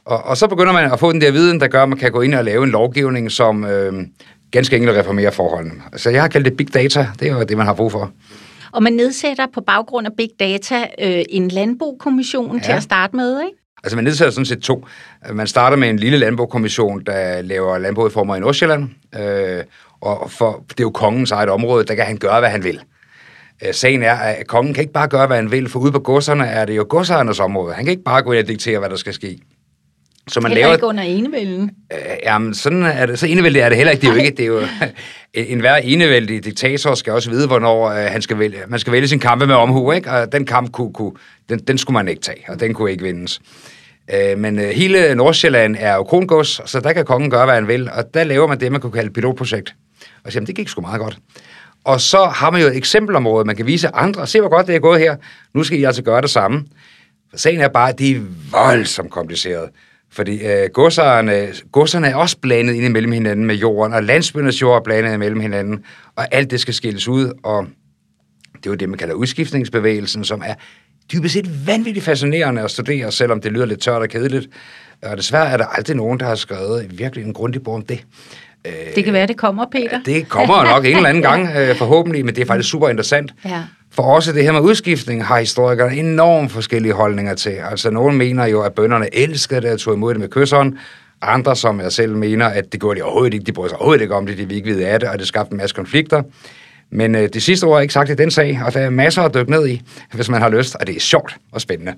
Og, 0.06 0.24
og 0.24 0.38
så 0.38 0.48
begynder 0.48 0.74
man 0.74 0.92
at 0.92 1.00
få 1.00 1.12
den 1.12 1.22
der 1.22 1.32
viden, 1.32 1.60
der 1.60 1.68
gør, 1.68 1.84
at 1.84 1.90
man 1.90 1.98
kan 1.98 2.12
gå 2.12 2.22
ind 2.22 2.34
og 2.34 2.44
lave 2.44 2.64
en 2.64 2.70
lovgivning, 2.70 3.32
som 3.32 3.66
øh, 3.66 3.94
ganske 4.52 4.76
enkelt 4.76 4.98
reformerer 4.98 5.32
forholdene. 5.32 5.76
Så 5.96 6.10
jeg 6.10 6.22
har 6.22 6.28
kaldt 6.28 6.46
det 6.46 6.58
big 6.58 6.74
data. 6.74 7.08
Det 7.20 7.28
er 7.28 7.34
jo 7.34 7.44
det, 7.44 7.58
man 7.58 7.66
har 7.66 7.74
brug 7.74 7.92
for. 7.92 8.12
Og 8.72 8.84
man 8.84 8.94
nedsætter 8.94 9.46
på 9.54 9.62
baggrund 9.62 10.08
af 10.08 10.12
big 10.18 10.30
data 10.40 10.88
øh, 11.02 11.24
en 11.30 11.48
landbokommission 11.48 12.58
ja. 12.58 12.64
til 12.64 12.72
at 12.72 12.84
starte 12.84 13.16
med, 13.16 13.42
ikke? 13.42 13.58
Altså 13.84 13.96
man 13.96 14.04
nedsætter 14.04 14.32
sådan 14.32 14.46
set 14.46 14.60
to. 14.60 14.86
Man 15.34 15.48
starter 15.48 15.78
med 15.78 15.90
en 15.90 15.98
lille 15.98 16.18
landbokommission, 16.18 17.04
der 17.06 17.42
laver 17.42 17.78
landboreformer 17.78 18.36
i 18.36 18.40
Nordsjælland. 18.40 18.90
Øh, 19.20 19.64
og 20.02 20.32
for, 20.32 20.64
det 20.70 20.80
er 20.80 20.84
jo 20.84 20.90
kongens 20.90 21.32
eget 21.32 21.50
område, 21.50 21.86
der 21.86 21.96
kan 21.96 22.06
han 22.06 22.18
gøre, 22.18 22.40
hvad 22.40 22.50
han 22.50 22.64
vil. 22.64 22.80
Øh, 23.68 23.74
sagen 23.74 24.04
er, 24.04 24.14
at 24.14 24.48
kongen 24.48 24.74
kan 24.74 24.82
ikke 24.82 24.94
bare 24.94 25.08
gøre, 25.08 25.28
hvad 25.28 25.38
han 25.38 25.52
vil, 25.52 25.70
for 25.70 25.80
ude 25.80 25.92
på 25.92 26.00
godserne 26.00 26.46
er 26.46 26.66
det 26.66 26.78
jo 26.78 26.86
godsejernes 26.90 27.40
område. 27.40 27.74
Han 27.74 27.86
kan 27.86 27.92
ikke 27.92 28.04
bare 28.04 28.22
gå 28.22 28.32
ind 28.32 28.42
og 28.42 28.48
diktere, 28.48 28.80
hvad 28.80 28.90
der 28.90 28.96
skal 28.96 29.14
ske. 29.14 29.40
Så 30.28 30.40
man 30.40 30.52
heller 30.52 30.64
laver, 30.64 30.74
ikke 30.74 30.86
under 30.86 31.04
enevælden? 31.04 31.72
Øh, 31.94 32.00
jamen, 32.24 32.54
sådan 32.54 32.84
er 32.84 33.06
det. 33.06 33.20
Så 33.20 33.28
enevældig 33.28 33.60
er 33.60 33.70
det 33.70 33.78
heller 33.78 33.92
ikke. 33.92 34.02
Det 34.02 34.10
er 34.10 34.14
jo 34.14 34.20
ikke, 34.20 34.38
det 34.38 34.44
er 34.44 34.48
jo, 34.48 34.62
en 35.34 35.60
hver 35.60 35.76
enevældig 35.76 36.46
diktator 36.46 36.96
skal 36.96 37.14
også 37.14 37.30
vide, 37.30 37.48
hvornår 37.48 37.90
øh, 37.90 37.96
han 37.96 38.22
skal 38.22 38.40
vælge, 38.40 38.58
man 38.68 38.80
skal 38.80 38.94
vælge 38.94 39.08
sin 39.08 39.20
kampe 39.20 39.48
med 39.48 39.56
omhu, 39.56 39.92
ikke? 39.92 40.12
Og 40.12 40.32
den 40.32 40.46
kamp 40.46 40.72
kunne, 40.72 40.94
kunne, 40.94 41.12
den, 41.50 41.60
den 41.60 41.78
skulle 41.78 41.94
man 41.94 42.08
ikke 42.08 42.22
tage, 42.22 42.44
og 42.48 42.60
den 42.60 42.74
kunne 42.74 42.92
ikke 42.92 43.04
vindes. 43.04 43.42
Øh, 44.14 44.38
men 44.38 44.60
øh, 44.60 44.70
hele 44.70 45.16
Nordsjælland 45.16 45.76
er 45.80 45.96
jo 45.96 46.04
krongods, 46.04 46.70
så 46.70 46.80
der 46.80 46.94
kan 46.94 47.06
kongen 47.06 47.30
gøre, 47.30 47.46
hvad 47.46 47.56
han 47.56 47.68
vil, 47.68 47.90
og 47.90 48.14
der 48.14 48.24
laver 48.24 48.48
man 48.48 48.60
det, 48.60 48.72
man 48.72 48.82
kunne 48.82 48.92
kalde 48.92 49.08
et 49.08 49.14
pilotprojekt. 49.14 49.76
Og 50.24 50.32
så, 50.32 50.38
jamen, 50.38 50.48
det 50.48 50.56
gik 50.56 50.70
sgu 50.70 50.82
meget 50.82 51.00
godt. 51.00 51.18
Og 51.84 52.02
så 52.02 52.26
har 52.26 52.50
man 52.52 52.62
jo 52.62 52.68
et 52.68 52.78
eksempelområde, 52.78 53.46
man 53.46 53.56
kan 53.56 53.66
vise 53.66 53.96
andre. 53.96 54.28
Se, 54.28 54.40
hvor 54.40 54.50
godt 54.50 54.68
det 54.68 54.76
er 54.76 54.80
gået 54.80 55.00
her. 55.00 55.16
Nu 55.54 55.64
skal 55.64 55.80
I 55.80 55.84
altså 55.84 56.04
gøre 56.04 56.22
det 56.22 56.30
samme. 56.30 56.66
For 57.30 57.38
sagen 57.38 57.62
er 57.62 57.68
bare, 57.68 57.90
at 57.90 58.00
det 58.00 58.12
er 58.12 58.20
voldsomt 58.52 59.12
kompliceret. 59.12 59.70
Fordi 60.12 60.46
øh, 60.48 60.70
godserne, 60.74 61.48
godserne 61.72 62.08
er 62.08 62.16
også 62.16 62.38
blandet 62.38 62.74
ind 62.74 62.86
imellem 62.86 63.12
hinanden 63.12 63.46
med 63.46 63.56
jorden, 63.56 63.94
og 63.94 64.04
landsbyndernes 64.04 64.62
jord 64.62 64.78
er 64.78 64.84
blandet 64.84 65.14
imellem 65.14 65.40
hinanden, 65.40 65.84
og 66.16 66.28
alt 66.32 66.52
det 66.52 66.60
skal 66.60 66.74
skilles 66.74 67.08
ud, 67.08 67.34
og 67.44 67.68
det 68.54 68.66
er 68.66 68.72
jo 68.72 68.76
det, 68.76 68.90
man 68.90 68.98
kalder 68.98 69.14
udskiftningsbevægelsen, 69.14 70.24
som 70.24 70.42
er 70.46 70.54
dybest 71.14 71.34
set 71.34 71.68
vanvittigt 71.68 72.06
fascinerende 72.06 72.62
at 72.62 72.72
studere, 72.72 73.12
selvom 73.12 73.42
det 73.42 73.52
lyder 73.52 73.66
lidt 73.66 73.82
tørt 73.82 74.02
og 74.02 74.10
kedeligt. 74.10 74.48
Og 75.04 75.18
desværre 75.18 75.50
er 75.50 75.58
der 75.58 75.66
aldrig 75.66 75.96
nogen, 75.96 76.20
der 76.20 76.26
har 76.26 76.36
skrevet 76.36 77.00
virkelig 77.00 77.26
en 77.26 77.34
grundig 77.34 77.64
bog 77.64 77.74
om 77.74 77.82
det. 77.82 78.06
Det 78.96 79.04
kan 79.04 79.14
være, 79.14 79.28
det 79.28 79.38
kommer, 79.38 79.66
Peter. 79.72 80.04
Det 80.06 80.30
kommer 80.30 80.64
nok 80.64 80.86
en 80.86 80.96
eller 80.96 81.10
anden 81.10 81.24
gang, 81.24 81.50
øh, 81.58 81.76
forhåbentlig, 81.76 82.26
men 82.26 82.36
det 82.36 82.42
er 82.42 82.46
faktisk 82.46 82.70
super 82.70 82.90
interessant. 82.90 83.34
Ja. 83.46 83.64
For 83.92 84.04
også 84.04 84.34
det 84.34 84.44
her 84.44 84.52
med 84.52 84.62
udskiftning 84.62 85.26
har 85.26 85.40
historikere 85.40 85.96
enormt 85.96 86.52
forskellige 86.52 86.94
holdninger 86.94 87.36
til. 87.36 87.50
Altså, 87.50 87.92
nogen 87.92 88.18
mener 88.18 88.46
jo, 88.46 88.62
at 88.62 88.74
bønderne 88.74 89.16
elskede 89.16 89.62
det 89.62 89.72
og 89.72 89.80
tog 89.80 89.94
imod 89.94 90.14
det 90.14 90.20
med 90.20 90.30
kysseren. 90.30 90.78
Andre, 91.22 91.56
som 91.56 91.80
jeg 91.80 91.92
selv 91.92 92.16
mener, 92.16 92.46
at 92.46 92.72
det 92.72 92.80
går 92.80 92.94
de 92.94 93.02
overhovedet 93.02 93.34
ikke. 93.34 93.46
De 93.46 93.52
bryder 93.52 93.70
sig 93.70 93.78
overhovedet 93.78 94.02
ikke 94.02 94.16
om 94.16 94.26
det, 94.26 94.38
de 94.38 94.48
vil 94.48 94.58
ikke 94.58 94.70
vide 94.70 94.88
af 94.88 95.00
det, 95.00 95.10
og 95.10 95.20
det 95.20 95.28
skabte 95.28 95.52
en 95.52 95.58
masse 95.58 95.76
konflikter. 95.76 96.24
Men 96.92 97.16
øh, 97.16 97.30
det 97.34 97.44
sidste 97.44 97.64
ord 97.64 97.78
er 97.78 97.82
ikke 97.82 97.94
sagt 97.94 98.10
i 98.10 98.16
den 98.16 98.32
sag, 98.32 98.60
og 98.66 98.74
der 98.74 98.80
er 98.80 98.90
masser 98.90 99.22
at 99.22 99.34
dykke 99.34 99.52
ned 99.52 99.68
i, 99.68 99.82
hvis 100.14 100.30
man 100.30 100.42
har 100.42 100.50
lyst, 100.50 100.76
og 100.76 100.88
det 100.88 100.96
er 100.96 101.00
sjovt 101.00 101.38
og 101.52 101.62
spændende. 101.62 101.94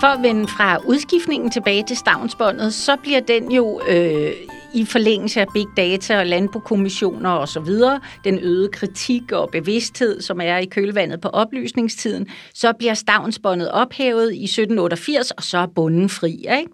For 0.00 0.06
at 0.06 0.22
vende 0.22 0.48
fra 0.48 0.78
udskiftningen 0.84 1.50
tilbage 1.50 1.84
til 1.88 1.96
stavnsbåndet, 1.96 2.74
så 2.74 2.96
bliver 3.02 3.20
den 3.20 3.52
jo 3.52 3.80
øh, 3.88 4.32
i 4.74 4.84
forlængelse 4.84 5.40
af 5.40 5.46
big 5.54 5.66
data 5.76 6.18
og 7.28 7.48
så 7.48 7.60
videre, 7.60 8.00
den 8.24 8.38
øgede 8.42 8.68
kritik 8.68 9.32
og 9.32 9.48
bevidsthed, 9.52 10.20
som 10.20 10.40
er 10.40 10.56
i 10.56 10.64
kølvandet 10.64 11.20
på 11.20 11.28
oplysningstiden, 11.28 12.26
så 12.54 12.72
bliver 12.78 12.94
stavnsbåndet 12.94 13.70
ophævet 13.70 14.34
i 14.34 14.44
1788, 14.44 15.30
og 15.30 15.42
så 15.42 15.58
er 15.58 15.66
bunden 15.74 16.08
fri, 16.08 16.30
ikke? 16.30 16.70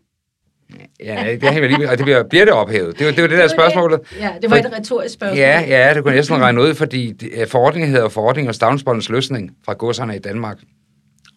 Ja, 1.01 1.37
det 1.41 1.49
hænger 1.49 1.69
lige 1.69 1.91
og 1.91 1.97
det 1.97 2.05
bliver, 2.05 2.23
bliver 2.23 2.45
det 2.45 2.55
ophævet? 2.55 2.99
Det 2.99 3.07
var 3.07 3.13
det, 3.13 3.23
var 3.23 3.29
det 3.29 3.39
der 3.39 3.49
spørgsmål. 3.49 4.07
Ja, 4.21 4.33
det 4.43 4.51
var 4.51 4.57
et 4.57 4.73
retorisk 4.79 5.15
spørgsmål. 5.15 5.39
Ja, 5.39 5.61
ja, 5.61 5.95
det 5.95 6.03
kunne 6.03 6.15
næsten 6.15 6.37
regne 6.37 6.63
ud, 6.63 6.75
fordi 6.75 7.15
forordningen 7.49 7.91
hedder 7.91 8.09
forordning 8.09 8.49
og 8.49 8.55
stavnsbåndets 8.55 9.09
løsning 9.09 9.51
fra 9.65 9.73
godserne 9.73 10.17
i 10.17 10.19
Danmark. 10.19 10.59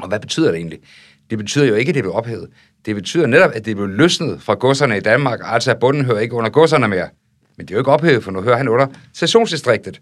Og 0.02 0.08
hvad 0.08 0.20
betyder 0.20 0.52
det 0.52 0.58
egentlig? 0.58 0.80
Det 1.30 1.38
betyder 1.38 1.66
jo 1.66 1.76
ikke, 1.76 1.90
at 1.90 1.96
det 1.96 2.04
bliver 2.04 2.16
ophævet. 2.16 2.50
Det 2.86 2.96
betyder 2.96 3.28
netop, 3.28 3.52
at 3.54 3.66
det 3.66 3.76
blev 3.76 3.88
løsnet 3.88 4.42
fra 4.42 4.54
godserne 4.54 4.98
i 4.98 5.00
Danmark, 5.00 5.40
altså 5.44 5.72
at 5.72 5.80
bunden 5.80 6.06
hører 6.06 6.20
ikke 6.20 6.36
under 6.36 6.50
godserne 6.50 6.88
mere. 6.88 7.10
Men 7.58 7.66
det 7.66 7.74
er 7.74 7.76
jo 7.76 7.82
ikke 7.82 7.92
ophævet, 7.92 8.24
for 8.24 8.32
nu 8.32 8.42
hører 8.42 8.58
han 8.58 8.68
under 8.68 8.88
sessionsdistriktet. 9.14 10.02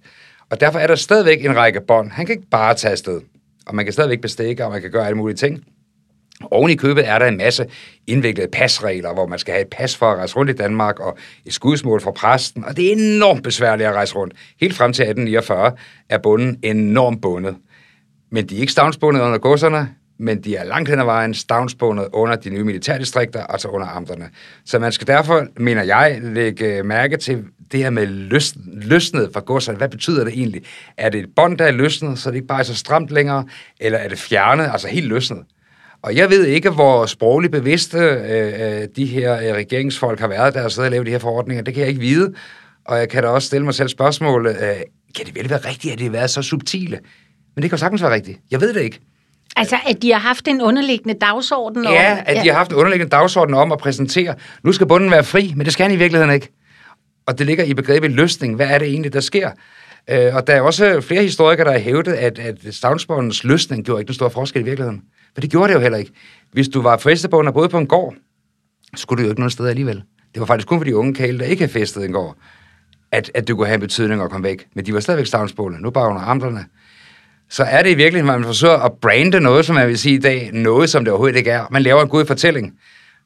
Og 0.49 0.59
derfor 0.59 0.79
er 0.79 0.87
der 0.87 0.95
stadigvæk 0.95 1.45
en 1.45 1.55
række 1.55 1.81
bånd. 1.87 2.11
Han 2.11 2.25
kan 2.25 2.35
ikke 2.35 2.49
bare 2.51 2.73
tage 2.73 2.91
afsted. 2.91 3.21
Og 3.67 3.75
man 3.75 3.85
kan 3.85 3.93
stadigvæk 3.93 4.21
bestikke, 4.21 4.65
og 4.65 4.71
man 4.71 4.81
kan 4.81 4.91
gøre 4.91 5.05
alle 5.05 5.17
mulige 5.17 5.35
ting. 5.35 5.63
Oven 6.51 6.71
i 6.71 6.75
købet 6.75 7.07
er 7.07 7.19
der 7.19 7.25
en 7.25 7.37
masse 7.37 7.65
indviklede 8.07 8.47
pasregler, 8.51 9.13
hvor 9.13 9.27
man 9.27 9.39
skal 9.39 9.53
have 9.53 9.61
et 9.61 9.69
pas 9.71 9.97
for 9.97 10.11
at 10.11 10.17
rejse 10.17 10.35
rundt 10.35 10.51
i 10.51 10.53
Danmark, 10.53 10.99
og 10.99 11.17
et 11.45 11.53
skudsmål 11.53 12.01
fra 12.01 12.11
præsten, 12.11 12.65
og 12.65 12.77
det 12.77 12.87
er 12.87 12.91
enormt 12.91 13.43
besværligt 13.43 13.89
at 13.89 13.95
rejse 13.95 14.15
rundt. 14.15 14.33
Helt 14.59 14.75
frem 14.75 14.93
til 14.93 15.03
1849 15.03 15.71
er 16.09 16.17
bunden 16.17 16.59
enormt 16.63 17.21
bundet. 17.21 17.55
Men 18.31 18.47
de 18.47 18.55
er 18.55 18.59
ikke 18.59 18.71
stavnsbundet 18.71 19.21
under 19.21 19.37
godserne, 19.37 19.95
men 20.17 20.43
de 20.43 20.55
er 20.55 20.63
langt 20.63 20.89
hen 20.89 20.99
ad 20.99 21.05
vejen 21.05 21.33
stavnsbundet 21.33 22.07
under 22.13 22.35
de 22.35 22.49
nye 22.49 22.63
militærdistrikter, 22.63 23.43
altså 23.43 23.67
under 23.67 23.87
amterne. 23.87 24.29
Så 24.65 24.79
man 24.79 24.91
skal 24.91 25.07
derfor, 25.07 25.47
mener 25.57 25.83
jeg, 25.83 26.19
lægge 26.21 26.83
mærke 26.83 27.17
til 27.17 27.43
det 27.71 27.79
her 27.79 27.89
med 27.89 28.07
løs, 28.07 28.53
løsnet 28.65 29.29
fra 29.33 29.39
godserne. 29.39 29.77
Hvad 29.77 29.89
betyder 29.89 30.23
det 30.23 30.33
egentlig? 30.33 30.61
Er 30.97 31.09
det 31.09 31.19
et 31.19 31.29
bånd, 31.35 31.57
der 31.57 31.65
er 31.65 31.71
løsnet, 31.71 32.19
så 32.19 32.29
det 32.29 32.35
ikke 32.35 32.47
bare 32.47 32.59
er 32.59 32.63
så 32.63 32.75
stramt 32.75 33.09
længere, 33.09 33.45
eller 33.79 33.99
er 33.99 34.09
det 34.09 34.19
fjernet, 34.19 34.69
altså 34.71 34.87
helt 34.87 35.07
løsnet? 35.07 35.43
Og 36.01 36.15
jeg 36.15 36.29
ved 36.29 36.45
ikke, 36.45 36.69
hvor 36.69 37.05
sprogligt 37.05 37.51
bevidste 37.51 37.97
øh, 37.97 38.81
øh 38.81 38.87
de 38.95 39.05
her 39.05 39.33
øh, 39.37 39.55
regeringsfolk 39.55 40.19
har 40.19 40.27
været, 40.27 40.53
der 40.53 40.61
har 40.61 40.69
siddet 40.69 40.87
og 40.87 40.91
lavet 40.91 41.05
de 41.05 41.11
her 41.11 41.19
forordninger. 41.19 41.63
Det 41.63 41.73
kan 41.73 41.81
jeg 41.81 41.89
ikke 41.89 42.01
vide. 42.01 42.33
Og 42.85 42.97
jeg 42.97 43.09
kan 43.09 43.23
da 43.23 43.29
også 43.29 43.45
stille 43.45 43.65
mig 43.65 43.73
selv 43.73 43.89
spørgsmålet, 43.89 44.51
øh, 44.51 44.75
kan 45.15 45.25
det 45.25 45.35
vel 45.35 45.49
være 45.49 45.59
rigtigt, 45.59 45.93
at 45.93 45.99
det 45.99 46.05
har 46.05 46.11
været 46.11 46.29
så 46.29 46.41
subtile? 46.41 46.99
Men 47.55 47.61
det 47.61 47.69
kan 47.69 47.75
jo 47.75 47.79
sagtens 47.79 48.01
være 48.01 48.13
rigtigt. 48.13 48.39
Jeg 48.51 48.61
ved 48.61 48.73
det 48.73 48.81
ikke. 48.81 48.99
Altså, 49.55 49.75
at 49.87 50.01
de 50.01 50.11
har 50.11 50.19
haft 50.19 50.47
en 50.47 50.61
underliggende 50.61 51.13
dagsorden 51.13 51.83
ja, 51.83 51.89
om... 51.89 51.95
Ja, 51.95 52.23
at 52.25 52.43
de 52.43 52.49
har 52.49 52.55
haft 52.57 52.71
en 52.71 52.77
underliggende 52.77 53.09
dagsorden 53.09 53.55
om 53.55 53.71
at 53.71 53.77
præsentere, 53.77 54.35
nu 54.63 54.71
skal 54.71 54.87
bunden 54.87 55.11
være 55.11 55.23
fri, 55.23 55.53
men 55.55 55.65
det 55.65 55.73
skal 55.73 55.83
han 55.83 55.93
i 55.93 55.97
virkeligheden 55.97 56.33
ikke. 56.33 56.51
Og 57.25 57.37
det 57.37 57.45
ligger 57.45 57.63
i 57.63 57.73
begrebet 57.73 58.11
løsning. 58.11 58.55
Hvad 58.55 58.67
er 58.67 58.77
det 58.77 58.87
egentlig, 58.87 59.13
der 59.13 59.19
sker? 59.19 59.51
Øh, 60.09 60.35
og 60.35 60.47
der 60.47 60.53
er 60.55 60.61
også 60.61 61.01
flere 61.01 61.21
historikere, 61.21 61.65
der 61.65 61.71
har 61.71 61.79
hævdet, 61.79 62.13
at, 62.13 62.39
at 62.39 62.57
stavnsbåndens 62.71 63.43
løsning 63.43 63.85
gjorde 63.85 64.01
ikke 64.01 64.09
en 64.09 64.13
stor 64.13 64.29
forskel 64.29 64.61
i 64.61 64.65
virkeligheden. 64.65 65.01
For 65.33 65.41
det 65.41 65.51
gjorde 65.51 65.67
det 65.67 65.73
jo 65.73 65.79
heller 65.79 65.97
ikke. 65.97 66.11
Hvis 66.51 66.67
du 66.67 66.81
var 66.81 66.97
fæstebånd 66.97 67.47
og 67.47 67.53
boede 67.53 67.69
på 67.69 67.77
en 67.77 67.87
gård, 67.87 68.15
skulle 68.95 69.21
du 69.21 69.23
jo 69.23 69.29
ikke 69.29 69.41
noget 69.41 69.51
sted 69.51 69.67
alligevel. 69.67 70.03
Det 70.33 70.39
var 70.39 70.45
faktisk 70.45 70.67
kun 70.67 70.79
for 70.79 70.83
de 70.83 70.97
unge 70.97 71.13
kæle, 71.13 71.39
der 71.39 71.45
ikke 71.45 71.61
havde 71.61 71.73
festet 71.73 72.05
en 72.05 72.11
gård, 72.11 72.37
at, 73.11 73.31
at 73.33 73.47
det 73.47 73.55
kunne 73.55 73.67
have 73.67 73.75
en 73.75 73.81
betydning 73.81 74.21
at 74.21 74.29
komme 74.31 74.47
væk. 74.47 74.67
Men 74.75 74.85
de 74.85 74.93
var 74.93 74.99
stadigvæk 74.99 75.25
stavnsbåndet, 75.25 75.81
nu 75.81 75.89
bare 75.89 76.09
under 76.09 76.21
amterne 76.21 76.65
så 77.49 77.63
er 77.63 77.83
det 77.83 77.89
i 77.89 77.93
virkeligheden, 77.93 78.33
at 78.35 78.39
man 78.39 78.47
forsøger 78.47 78.77
at 78.77 78.91
brande 79.01 79.39
noget, 79.39 79.65
som 79.65 79.75
man 79.75 79.87
vil 79.87 79.97
sige 79.97 80.15
i 80.15 80.19
dag, 80.19 80.49
noget, 80.53 80.89
som 80.89 81.05
det 81.05 81.11
overhovedet 81.11 81.37
ikke 81.37 81.51
er. 81.51 81.65
Man 81.71 81.81
laver 81.81 82.01
en 82.01 82.09
god 82.09 82.25
fortælling, 82.25 82.73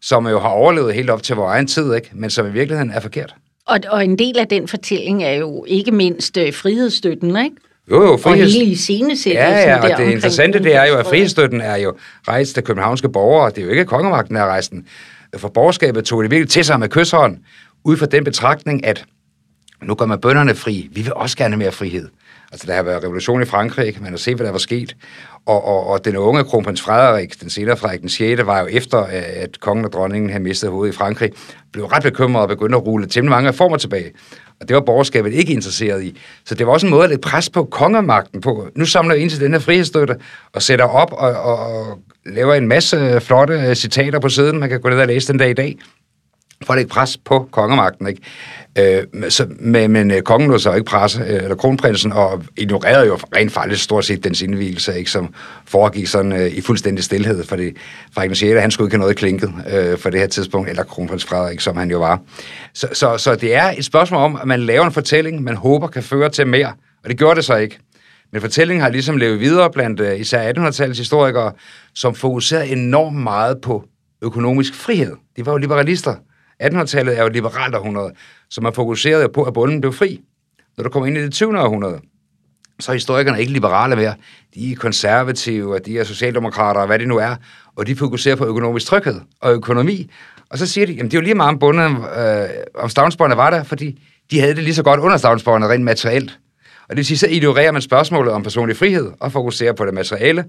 som 0.01 0.27
jo 0.27 0.39
har 0.39 0.49
overlevet 0.49 0.93
helt 0.93 1.09
op 1.09 1.23
til 1.23 1.35
vores 1.35 1.51
egen 1.53 1.67
tid, 1.67 1.93
ikke? 1.93 2.09
men 2.13 2.29
som 2.29 2.47
i 2.47 2.51
virkeligheden 2.51 2.91
er 2.91 2.99
forkert. 2.99 3.35
Og, 3.65 3.79
og 3.89 4.03
en 4.03 4.19
del 4.19 4.37
af 4.37 4.47
den 4.47 4.67
fortælling 4.67 5.23
er 5.23 5.33
jo 5.33 5.65
ikke 5.67 5.91
mindst 5.91 6.37
øh, 6.37 6.53
frihedsstøtten, 6.53 7.37
ikke? 7.37 7.55
Jo, 7.91 8.03
jo, 8.03 8.17
friheds... 8.17 8.55
Og 8.55 8.59
hele 8.59 8.71
iscenesættelsen 8.71 9.53
Ja, 9.53 9.75
ja, 9.75 9.93
og 9.93 9.97
det 9.97 10.11
interessante 10.11 10.59
det 10.59 10.75
er 10.75 10.85
jo, 10.85 10.95
at 10.95 11.05
frihedsstøtten 11.05 11.61
er 11.61 11.75
jo 11.75 11.93
rejst 12.27 12.53
til 12.53 12.63
københavnske 12.63 13.09
borgere. 13.09 13.49
Det 13.49 13.57
er 13.57 13.63
jo 13.63 13.69
ikke 13.69 13.85
kongemagten, 13.85 14.35
der 14.35 14.41
er 14.41 14.45
rejst 14.45 14.71
den. 14.71 14.85
For 15.37 15.49
borgerskabet 15.49 16.05
tog 16.05 16.23
det 16.23 16.31
virkelig 16.31 16.49
til 16.49 16.65
sig 16.65 16.79
med 16.79 16.89
kysshånd, 16.89 17.37
ud 17.83 17.97
fra 17.97 18.05
den 18.05 18.23
betragtning, 18.23 18.85
at 18.85 19.05
nu 19.83 19.95
går 19.95 20.05
man 20.05 20.21
bønderne 20.21 20.55
fri. 20.55 20.89
Vi 20.91 21.01
vil 21.01 21.13
også 21.13 21.37
gerne 21.37 21.57
mere 21.57 21.71
frihed. 21.71 22.07
Altså, 22.51 22.67
der 22.67 22.73
har 22.73 22.83
været 22.83 23.03
revolution 23.03 23.41
i 23.41 23.45
Frankrig, 23.45 23.97
man 24.01 24.11
har 24.11 24.17
set, 24.17 24.35
hvad 24.35 24.45
der 24.45 24.51
var 24.51 24.59
sket, 24.59 24.95
og, 25.45 25.67
og, 25.67 25.87
og 25.87 26.05
den 26.05 26.17
unge 26.17 26.43
kronprins 26.43 26.81
Frederik, 26.81 27.41
den 27.41 27.49
senere 27.49 27.77
Frederik 27.77 28.01
den 28.01 28.09
6., 28.09 28.45
var 28.45 28.59
jo 28.59 28.67
efter, 28.67 28.97
at 28.97 29.59
kongen 29.59 29.85
og 29.85 29.91
dronningen 29.91 30.29
havde 30.29 30.43
mistet 30.43 30.69
hovedet 30.69 30.93
i 30.93 30.97
Frankrig, 30.97 31.31
blev 31.71 31.85
ret 31.85 32.03
bekymret 32.03 32.41
og 32.41 32.47
begyndte 32.47 32.77
at 32.77 32.85
rulle 32.85 33.07
temmelig 33.07 33.29
mange 33.29 33.49
reformer 33.49 33.77
tilbage. 33.77 34.11
Og 34.61 34.67
det 34.67 34.75
var 34.75 34.81
borgerskabet 34.81 35.33
ikke 35.33 35.53
interesseret 35.53 36.03
i. 36.03 36.19
Så 36.45 36.55
det 36.55 36.67
var 36.67 36.73
også 36.73 36.85
en 36.85 36.91
måde 36.91 37.03
at 37.03 37.09
lægge 37.09 37.21
pres 37.21 37.49
på 37.49 37.63
kongemagten 37.63 38.41
på. 38.41 38.67
Nu 38.75 38.85
samler 38.85 39.15
vi 39.15 39.21
ind 39.21 39.29
til 39.29 39.39
den 39.39 39.51
her 39.51 39.59
frihedsstøtte 39.59 40.15
og 40.53 40.61
sætter 40.61 40.85
op 40.85 41.13
og, 41.13 41.29
og, 41.29 41.57
og 41.59 41.99
laver 42.25 42.53
en 42.53 42.67
masse 42.67 43.21
flotte 43.21 43.75
citater 43.75 44.19
på 44.19 44.29
siden. 44.29 44.59
Man 44.59 44.69
kan 44.69 44.81
gå 44.81 44.89
ned 44.89 44.99
og 44.99 45.07
læse 45.07 45.27
den 45.27 45.39
dag 45.39 45.49
i 45.49 45.53
dag 45.53 45.77
for 46.63 46.73
at 46.73 46.77
lægge 46.77 46.89
pres 46.89 47.17
på 47.17 47.49
kongemagten. 47.51 48.07
Ikke? 48.07 48.21
Øh, 48.79 49.31
så, 49.31 49.47
men, 49.59 49.91
men 49.91 50.11
øh, 50.11 50.21
kongen 50.21 50.49
lod 50.49 50.59
sig 50.59 50.75
ikke 50.75 50.89
presse, 50.89 51.21
øh, 51.21 51.43
eller 51.43 51.55
kronprinsen, 51.55 52.11
og 52.11 52.43
ignorerede 52.57 53.07
jo 53.07 53.15
rent 53.35 53.51
faktisk 53.51 53.83
stort 53.83 54.05
set 54.05 54.23
dens 54.23 54.41
indvielse, 54.41 54.97
ikke, 54.97 55.11
som 55.11 55.33
foregik 55.65 56.07
sådan 56.07 56.31
øh, 56.31 56.47
i 56.47 56.61
fuldstændig 56.61 57.03
stillhed, 57.03 57.43
fordi 57.43 57.71
Frederik 58.13 58.35
6. 58.35 58.61
han 58.61 58.71
skulle 58.71 58.87
ikke 58.87 58.95
have 58.95 59.01
noget 59.01 59.17
klinket 59.17 59.53
øh, 59.71 59.97
for 59.97 60.09
det 60.09 60.19
her 60.19 60.27
tidspunkt, 60.27 60.69
eller 60.69 60.83
kronprins 60.83 61.25
Frederik, 61.25 61.59
som 61.59 61.77
han 61.77 61.91
jo 61.91 61.99
var. 61.99 62.19
Så, 62.73 62.87
så, 62.93 63.17
så 63.17 63.35
det 63.35 63.55
er 63.55 63.73
et 63.77 63.85
spørgsmål 63.85 64.21
om, 64.21 64.35
at 64.35 64.47
man 64.47 64.59
laver 64.59 64.85
en 64.85 64.91
fortælling, 64.91 65.43
man 65.43 65.55
håber 65.55 65.87
kan 65.87 66.03
føre 66.03 66.29
til 66.29 66.47
mere, 66.47 66.73
og 67.03 67.09
det 67.09 67.17
gjorde 67.17 67.35
det 67.35 67.45
så 67.45 67.55
ikke. 67.55 67.79
Men 68.31 68.41
fortællingen 68.41 68.81
har 68.81 68.89
ligesom 68.89 69.17
levet 69.17 69.39
videre 69.39 69.71
blandt 69.71 69.99
øh, 69.99 70.19
især 70.19 70.53
1800-tallets 70.53 70.97
historikere, 70.97 71.51
som 71.95 72.15
fokuserede 72.15 72.67
enormt 72.67 73.17
meget 73.17 73.61
på 73.61 73.83
økonomisk 74.21 74.73
frihed. 74.73 75.15
De 75.37 75.45
var 75.45 75.51
jo 75.51 75.57
liberalister. 75.57 76.15
1800-tallet 76.63 77.17
er 77.17 77.21
jo 77.21 77.27
et 77.27 77.33
liberalt 77.33 77.75
århundrede, 77.75 78.11
som 78.49 78.65
har 78.65 78.71
fokuseret 78.71 79.31
på, 79.31 79.43
at 79.43 79.53
bunden 79.53 79.81
blev 79.81 79.93
fri. 79.93 80.21
Når 80.77 80.83
du 80.83 80.89
kommer 80.89 81.07
ind 81.07 81.17
i 81.17 81.21
det 81.21 81.33
20. 81.33 81.59
århundrede, 81.59 81.99
så 82.79 82.91
er 82.91 82.93
historikerne 82.93 83.39
ikke 83.39 83.53
liberale 83.53 83.95
mere. 83.95 84.13
De 84.55 84.71
er 84.71 84.75
konservative, 84.75 85.73
og 85.73 85.85
de 85.85 85.99
er 85.99 86.03
socialdemokrater, 86.03 86.81
og 86.81 86.87
hvad 86.87 86.99
det 86.99 87.07
nu 87.07 87.17
er, 87.17 87.35
og 87.75 87.87
de 87.87 87.95
fokuserer 87.95 88.35
på 88.35 88.45
økonomisk 88.45 88.85
tryghed 88.85 89.21
og 89.41 89.53
økonomi. 89.53 90.11
Og 90.49 90.57
så 90.57 90.67
siger 90.67 90.87
de, 90.87 90.93
at 90.93 91.03
det 91.03 91.13
er 91.13 91.17
jo 91.17 91.21
lige 91.21 91.35
meget 91.35 91.49
om 91.49 91.59
bunden, 91.59 91.95
øh, 91.95 92.49
om 92.75 92.89
stavnsbåndet 92.89 93.37
var 93.37 93.49
der, 93.49 93.63
fordi 93.63 94.03
de 94.31 94.39
havde 94.39 94.55
det 94.55 94.63
lige 94.63 94.75
så 94.75 94.83
godt 94.83 94.99
under 94.99 95.17
stavnsbåndet 95.17 95.69
rent 95.69 95.83
materielt. 95.83 96.39
Og 96.83 96.89
det 96.89 96.97
vil 96.97 97.05
sige, 97.05 97.17
så 97.17 97.27
ignorerer 97.27 97.71
man 97.71 97.81
spørgsmålet 97.81 98.33
om 98.33 98.43
personlig 98.43 98.77
frihed 98.77 99.11
og 99.19 99.31
fokuserer 99.31 99.73
på 99.73 99.85
det 99.85 99.93
materielle, 99.93 100.45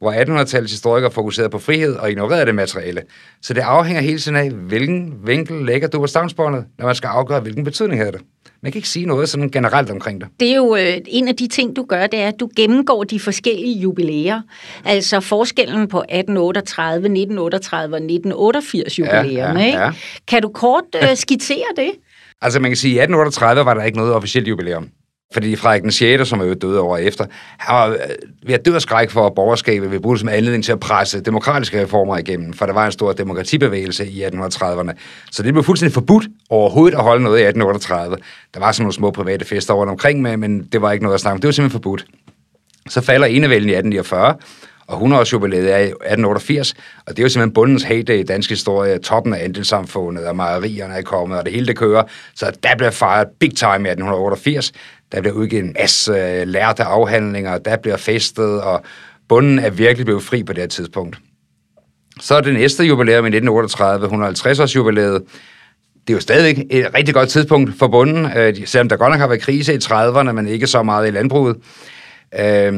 hvor 0.00 0.12
1800-tallets 0.12 0.70
historikere 0.70 1.10
fokuserede 1.10 1.50
på 1.50 1.58
frihed 1.58 1.96
og 1.96 2.10
ignorerede 2.10 2.46
det 2.46 2.54
materielle. 2.54 3.02
Så 3.42 3.54
det 3.54 3.60
afhænger 3.60 4.02
hele 4.02 4.18
tiden 4.18 4.36
af, 4.36 4.50
hvilken 4.50 5.14
vinkel 5.24 5.66
lægger 5.66 5.88
du 5.88 5.98
på 5.98 6.06
stavnsbåndet, 6.06 6.64
når 6.78 6.86
man 6.86 6.94
skal 6.94 7.08
afgøre, 7.08 7.40
hvilken 7.40 7.64
betydning 7.64 8.04
har 8.04 8.10
det. 8.10 8.20
Man 8.62 8.72
kan 8.72 8.78
ikke 8.78 8.88
sige 8.88 9.06
noget 9.06 9.28
sådan 9.28 9.50
generelt 9.50 9.90
omkring 9.90 10.20
det. 10.20 10.28
Det 10.40 10.50
er 10.50 10.56
jo 10.56 10.76
øh, 10.76 10.98
en 11.06 11.28
af 11.28 11.36
de 11.36 11.48
ting, 11.48 11.76
du 11.76 11.84
gør, 11.88 12.06
det 12.06 12.20
er, 12.20 12.28
at 12.28 12.40
du 12.40 12.48
gennemgår 12.56 13.04
de 13.04 13.20
forskellige 13.20 13.80
jubilæer. 13.80 14.40
Altså 14.84 15.20
forskellen 15.20 15.88
på 15.88 15.98
1838, 15.98 16.96
1938 16.96 17.94
og 17.94 17.96
1988 17.96 18.98
jubilæerne. 18.98 19.60
Ja, 19.60 19.66
ja, 19.66 19.84
ja. 19.84 19.92
Kan 20.28 20.42
du 20.42 20.48
kort 20.48 20.84
øh, 21.02 21.16
skitsere 21.16 21.66
det? 21.76 21.90
Altså 22.42 22.60
man 22.60 22.70
kan 22.70 22.76
sige, 22.76 22.92
at 22.92 22.96
i 22.96 23.12
1838 23.12 23.64
var 23.64 23.74
der 23.74 23.84
ikke 23.84 23.98
noget 23.98 24.14
officielt 24.14 24.48
jubilæum. 24.48 24.88
Fordi 25.32 25.56
Frederik 25.56 25.82
den 25.82 25.92
6., 25.92 26.28
som 26.28 26.40
er 26.40 26.44
jo 26.44 26.54
døde 26.54 26.80
over 26.80 26.96
efter, 26.96 27.24
han 27.58 27.74
var 27.74 27.88
øh, 27.88 27.98
ved 28.42 28.54
at 28.54 28.64
dø 28.64 28.74
af 28.74 28.82
skræk 28.82 29.10
for, 29.10 29.26
at 29.26 29.34
borgerskabet 29.34 29.90
ville 29.90 30.02
bruge 30.02 30.14
det 30.14 30.20
som 30.20 30.28
anledning 30.28 30.64
til 30.64 30.72
at 30.72 30.80
presse 30.80 31.20
demokratiske 31.20 31.82
reformer 31.82 32.18
igennem, 32.18 32.52
for 32.52 32.66
der 32.66 32.72
var 32.72 32.86
en 32.86 32.92
stor 32.92 33.12
demokratibevægelse 33.12 34.06
i 34.06 34.24
1830'erne. 34.24 34.92
Så 35.30 35.42
det 35.42 35.52
blev 35.52 35.64
fuldstændig 35.64 35.94
forbudt 35.94 36.26
overhovedet 36.50 36.98
at 36.98 37.02
holde 37.02 37.22
noget 37.22 37.38
i 37.38 37.42
1838. 37.42 38.16
Der 38.54 38.60
var 38.60 38.72
sådan 38.72 38.82
nogle 38.82 38.92
små 38.92 39.10
private 39.10 39.44
fester 39.44 39.74
rundt 39.74 39.90
omkring 39.90 40.22
med, 40.22 40.36
men 40.36 40.62
det 40.62 40.82
var 40.82 40.92
ikke 40.92 41.02
noget 41.02 41.14
at 41.14 41.20
snakke 41.20 41.34
om. 41.34 41.40
Det 41.40 41.48
var 41.48 41.52
simpelthen 41.52 41.78
forbudt. 41.78 42.06
Så 42.88 43.00
falder 43.00 43.26
enevælden 43.26 43.68
i 43.68 43.72
1849, 43.72 44.34
og 44.86 44.98
100-årsjubilæet 44.98 45.72
er 45.72 45.78
i 45.78 45.84
1888, 45.84 46.74
og 47.06 47.16
det 47.16 47.18
er 47.18 47.22
jo 47.22 47.28
simpelthen 47.28 47.54
bundens 47.54 47.82
heyday 47.82 48.18
i 48.18 48.22
dansk 48.22 48.50
historie, 48.50 48.98
toppen 48.98 49.34
af 49.34 49.44
andelssamfundet, 49.44 50.26
og 50.26 50.36
mejerierne 50.36 50.94
er 50.94 51.02
kommet, 51.02 51.38
og 51.38 51.44
det 51.44 51.52
hele 51.52 51.66
det 51.66 51.76
kører, 51.76 52.02
så 52.34 52.52
der 52.62 52.76
bliver 52.76 52.90
fejret 52.90 53.28
big 53.40 53.56
time 53.56 53.88
i 53.88 53.90
1888, 53.90 54.72
der 55.12 55.20
bliver 55.20 55.34
udgivet 55.34 55.64
en 55.64 55.74
masse 55.80 56.12
øh, 56.12 56.46
lærte 56.46 56.84
afhandlinger, 56.84 57.58
der 57.58 57.76
bliver 57.76 57.96
festet, 57.96 58.62
og 58.62 58.82
bunden 59.28 59.58
er 59.58 59.70
virkelig 59.70 60.04
blevet 60.06 60.22
fri 60.22 60.42
på 60.42 60.52
det 60.52 60.62
her 60.62 60.68
tidspunkt. 60.68 61.18
Så 62.20 62.34
er 62.34 62.40
det 62.40 62.54
næste 62.54 62.84
jubilæum 62.84 63.24
i 63.24 63.28
1938, 63.28 64.06
150-års 64.06 64.76
jubilæet, 64.76 65.22
det 66.10 66.14
er 66.14 66.16
jo 66.16 66.20
stadigvæk 66.20 66.66
et 66.70 66.94
rigtig 66.94 67.14
godt 67.14 67.28
tidspunkt 67.28 67.78
for 67.78 67.88
bunden, 67.88 68.38
øh, 68.38 68.66
selvom 68.66 68.88
der 68.88 68.96
godt 68.96 69.10
nok 69.10 69.20
har 69.20 69.28
været 69.28 69.40
krise 69.40 69.74
i 69.74 69.76
30'erne, 69.76 70.32
men 70.32 70.48
ikke 70.48 70.66
så 70.66 70.82
meget 70.82 71.08
i 71.08 71.10
landbruget. 71.10 71.56
Øh, 72.40 72.72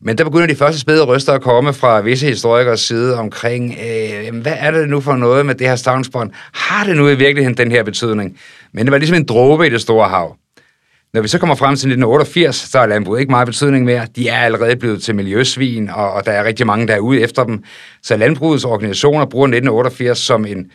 men 0.00 0.18
der 0.18 0.24
begynder 0.24 0.46
de 0.46 0.56
første 0.56 0.80
spæde 0.80 1.04
røster 1.04 1.32
at 1.32 1.42
komme 1.42 1.72
fra 1.72 2.00
visse 2.00 2.26
historikers 2.26 2.80
side 2.80 3.18
omkring, 3.18 3.70
øh, 3.72 4.40
hvad 4.40 4.54
er 4.58 4.70
det 4.70 4.88
nu 4.88 5.00
for 5.00 5.16
noget 5.16 5.46
med 5.46 5.54
det 5.54 5.68
her 5.68 5.76
stavnsbånd? 5.76 6.30
Har 6.52 6.84
det 6.84 6.96
nu 6.96 7.08
i 7.08 7.14
virkeligheden 7.14 7.56
den 7.56 7.70
her 7.70 7.82
betydning? 7.82 8.38
Men 8.72 8.86
det 8.86 8.92
var 8.92 8.98
ligesom 8.98 9.16
en 9.16 9.24
dråbe 9.24 9.66
i 9.66 9.70
det 9.70 9.80
store 9.80 10.08
hav. 10.08 10.36
Når 11.14 11.20
vi 11.22 11.28
så 11.28 11.38
kommer 11.38 11.54
frem 11.54 11.70
til 11.70 11.88
1988, 11.88 12.56
så 12.56 12.78
er 12.78 12.86
landbruget 12.86 13.20
ikke 13.20 13.30
meget 13.30 13.46
betydning 13.46 13.84
mere. 13.84 14.06
De 14.16 14.28
er 14.28 14.38
allerede 14.38 14.76
blevet 14.76 15.02
til 15.02 15.14
miljøsvin, 15.14 15.90
og, 15.90 16.12
og 16.12 16.26
der 16.26 16.32
er 16.32 16.44
rigtig 16.44 16.66
mange, 16.66 16.88
der 16.88 16.94
er 16.94 16.98
ude 16.98 17.20
efter 17.20 17.44
dem. 17.44 17.64
Så 18.02 18.16
landbrugets 18.16 18.64
organisationer 18.64 19.26
bruger 19.26 19.46
1988 19.46 20.18
som 20.18 20.46
en 20.46 20.70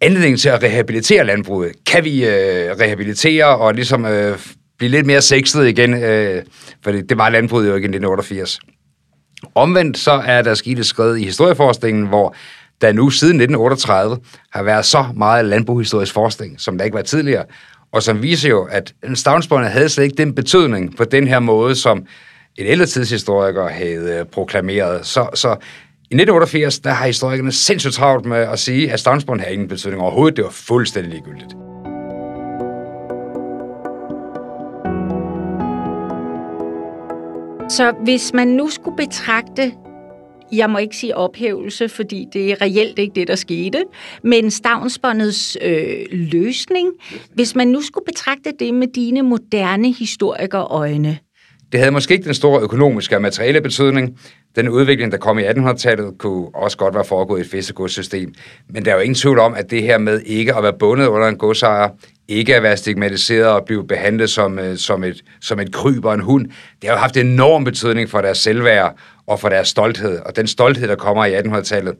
anledning 0.00 0.38
til 0.38 0.48
at 0.48 0.62
rehabilitere 0.62 1.24
landbruget. 1.24 1.72
Kan 1.86 2.04
vi 2.04 2.24
øh, 2.24 2.70
rehabilitere 2.80 3.56
og 3.56 3.74
ligesom 3.74 4.04
øh, 4.04 4.38
blive 4.78 4.90
lidt 4.90 5.06
mere 5.06 5.20
sexet 5.20 5.68
igen? 5.68 6.02
Øh, 6.02 6.42
for 6.84 6.92
det, 6.92 7.08
det 7.08 7.18
var 7.18 7.28
landbruget 7.28 7.68
jo 7.68 7.74
ikke 7.74 7.84
i 7.84 7.96
1988. 7.96 8.60
Omvendt 9.54 9.98
så 9.98 10.12
er 10.12 10.42
der 10.42 10.54
sket 10.54 10.78
et 10.78 10.86
skridt 10.86 11.20
i 11.20 11.24
historieforskningen, 11.24 12.06
hvor 12.06 12.34
der 12.80 12.92
nu 12.92 13.10
siden 13.10 13.40
1938 13.40 14.18
har 14.52 14.62
været 14.62 14.84
så 14.84 15.04
meget 15.16 15.44
landbrugshistorisk 15.44 16.12
forskning, 16.12 16.60
som 16.60 16.78
der 16.78 16.84
ikke 16.84 16.94
var 16.94 17.02
tidligere, 17.02 17.44
og 17.92 18.02
som 18.02 18.22
viser 18.22 18.48
jo, 18.48 18.68
at 18.70 18.94
stavnsbåndet 19.14 19.70
havde 19.70 19.88
slet 19.88 20.04
ikke 20.04 20.16
den 20.16 20.34
betydning 20.34 20.96
på 20.96 21.04
den 21.04 21.28
her 21.28 21.38
måde, 21.38 21.74
som 21.74 22.06
en 22.56 22.66
ældre 22.66 22.86
tidshistoriker 22.86 23.68
havde 23.68 24.24
proklameret. 24.32 25.06
Så, 25.06 25.28
så 25.34 25.48
i 25.48 26.14
1988, 26.14 26.78
der 26.78 26.90
har 26.90 27.06
historikerne 27.06 27.52
sindssygt 27.52 27.94
travlt 27.94 28.26
med 28.26 28.36
at 28.38 28.58
sige, 28.58 28.92
at 28.92 29.00
stavnsbånd 29.00 29.40
har 29.40 29.46
ingen 29.46 29.68
betydning 29.68 30.02
overhovedet. 30.02 30.36
Det 30.36 30.44
var 30.44 30.50
fuldstændig 30.50 31.12
ligegyldigt. 31.12 31.52
Så 37.70 37.92
hvis 38.04 38.32
man 38.34 38.48
nu 38.48 38.68
skulle 38.70 38.96
betragte 38.96 39.72
jeg 40.52 40.70
må 40.70 40.78
ikke 40.78 40.96
sige 40.96 41.16
ophævelse, 41.16 41.88
fordi 41.88 42.26
det 42.32 42.50
er 42.50 42.62
reelt 42.62 42.98
ikke 42.98 43.14
det, 43.14 43.28
der 43.28 43.34
skete, 43.34 43.84
men 44.24 44.50
stavnsbåndets 44.50 45.58
øh, 45.62 46.06
løsning, 46.10 46.88
hvis 47.34 47.54
man 47.54 47.68
nu 47.68 47.80
skulle 47.80 48.04
betragte 48.04 48.52
det 48.58 48.74
med 48.74 48.86
dine 48.86 49.22
moderne 49.22 49.92
historikerøjne. 49.92 51.18
Det 51.72 51.80
havde 51.80 51.92
måske 51.92 52.14
ikke 52.14 52.24
den 52.24 52.34
store 52.34 52.62
økonomiske 52.62 53.16
og 53.16 53.22
materielle 53.22 53.60
betydning. 53.60 54.18
Den 54.56 54.68
udvikling, 54.68 55.12
der 55.12 55.18
kom 55.18 55.38
i 55.38 55.42
1800-tallet, 55.42 56.18
kunne 56.18 56.54
også 56.54 56.76
godt 56.76 56.94
være 56.94 57.04
foregået 57.04 57.38
i 57.38 57.42
et 57.42 57.50
fæstegodssystem. 57.50 58.34
Men 58.68 58.84
der 58.84 58.90
er 58.90 58.94
jo 58.94 59.00
ingen 59.00 59.14
tvivl 59.14 59.38
om, 59.38 59.54
at 59.54 59.70
det 59.70 59.82
her 59.82 59.98
med 59.98 60.20
ikke 60.20 60.54
at 60.54 60.62
være 60.62 60.72
bundet 60.78 61.06
under 61.06 61.28
en 61.28 61.36
godsejer, 61.36 61.88
ikke 62.28 62.56
at 62.56 62.62
være 62.62 62.76
stigmatiseret 62.76 63.46
og 63.46 63.64
blive 63.64 63.86
behandlet 63.86 64.30
som, 64.30 64.58
øh, 64.58 64.76
som, 64.76 65.04
et, 65.04 65.22
som 65.40 65.60
et 65.60 65.72
kryb 65.72 66.04
og 66.04 66.14
en 66.14 66.20
hund, 66.20 66.46
det 66.80 66.88
har 66.88 66.92
jo 66.92 67.00
haft 67.00 67.16
enorm 67.16 67.64
betydning 67.64 68.10
for 68.10 68.20
deres 68.20 68.38
selvværd 68.38 68.96
og 69.26 69.40
for 69.40 69.48
deres 69.48 69.68
stolthed. 69.68 70.18
Og 70.18 70.36
den 70.36 70.46
stolthed, 70.46 70.88
der 70.88 70.96
kommer 70.96 71.24
i 71.24 71.38
1800-tallet, 71.38 71.94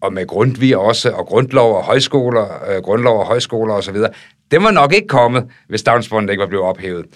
og 0.00 0.12
med 0.12 0.26
Grundtvig 0.26 0.76
også, 0.76 1.10
og 1.10 1.26
grundlov 1.26 1.76
og 1.76 1.82
højskoler, 1.82 2.70
øh, 2.70 2.82
grundlov 2.82 3.18
og 3.18 3.26
højskoler 3.26 3.74
osv., 3.74 3.96
den 4.50 4.62
var 4.62 4.70
nok 4.70 4.94
ikke 4.94 5.08
kommet, 5.08 5.46
hvis 5.68 5.80
stavnsbåndet 5.80 6.30
ikke 6.30 6.40
var 6.40 6.46
blevet 6.48 6.66
ophævet. 6.66 7.06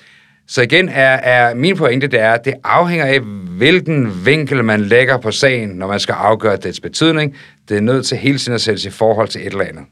Så 0.48 0.62
igen 0.62 0.88
er, 0.88 1.12
er 1.12 1.54
min 1.54 1.76
pointe, 1.76 2.06
det 2.06 2.20
er, 2.20 2.32
at 2.32 2.44
det 2.44 2.54
afhænger 2.64 3.06
af, 3.06 3.20
hvilken 3.56 4.26
vinkel 4.26 4.64
man 4.64 4.80
lægger 4.80 5.16
på 5.18 5.30
sagen, 5.30 5.68
når 5.68 5.86
man 5.86 6.00
skal 6.00 6.12
afgøre 6.12 6.56
dets 6.56 6.80
betydning. 6.80 7.36
Det 7.68 7.76
er 7.76 7.80
nødt 7.80 8.06
til 8.06 8.18
hele 8.18 8.38
tiden 8.38 8.54
at 8.54 8.60
sættes 8.60 8.84
i 8.84 8.90
forhold 8.90 9.28
til 9.28 9.40
et 9.40 9.46
eller 9.46 9.64
andet. 9.64 9.84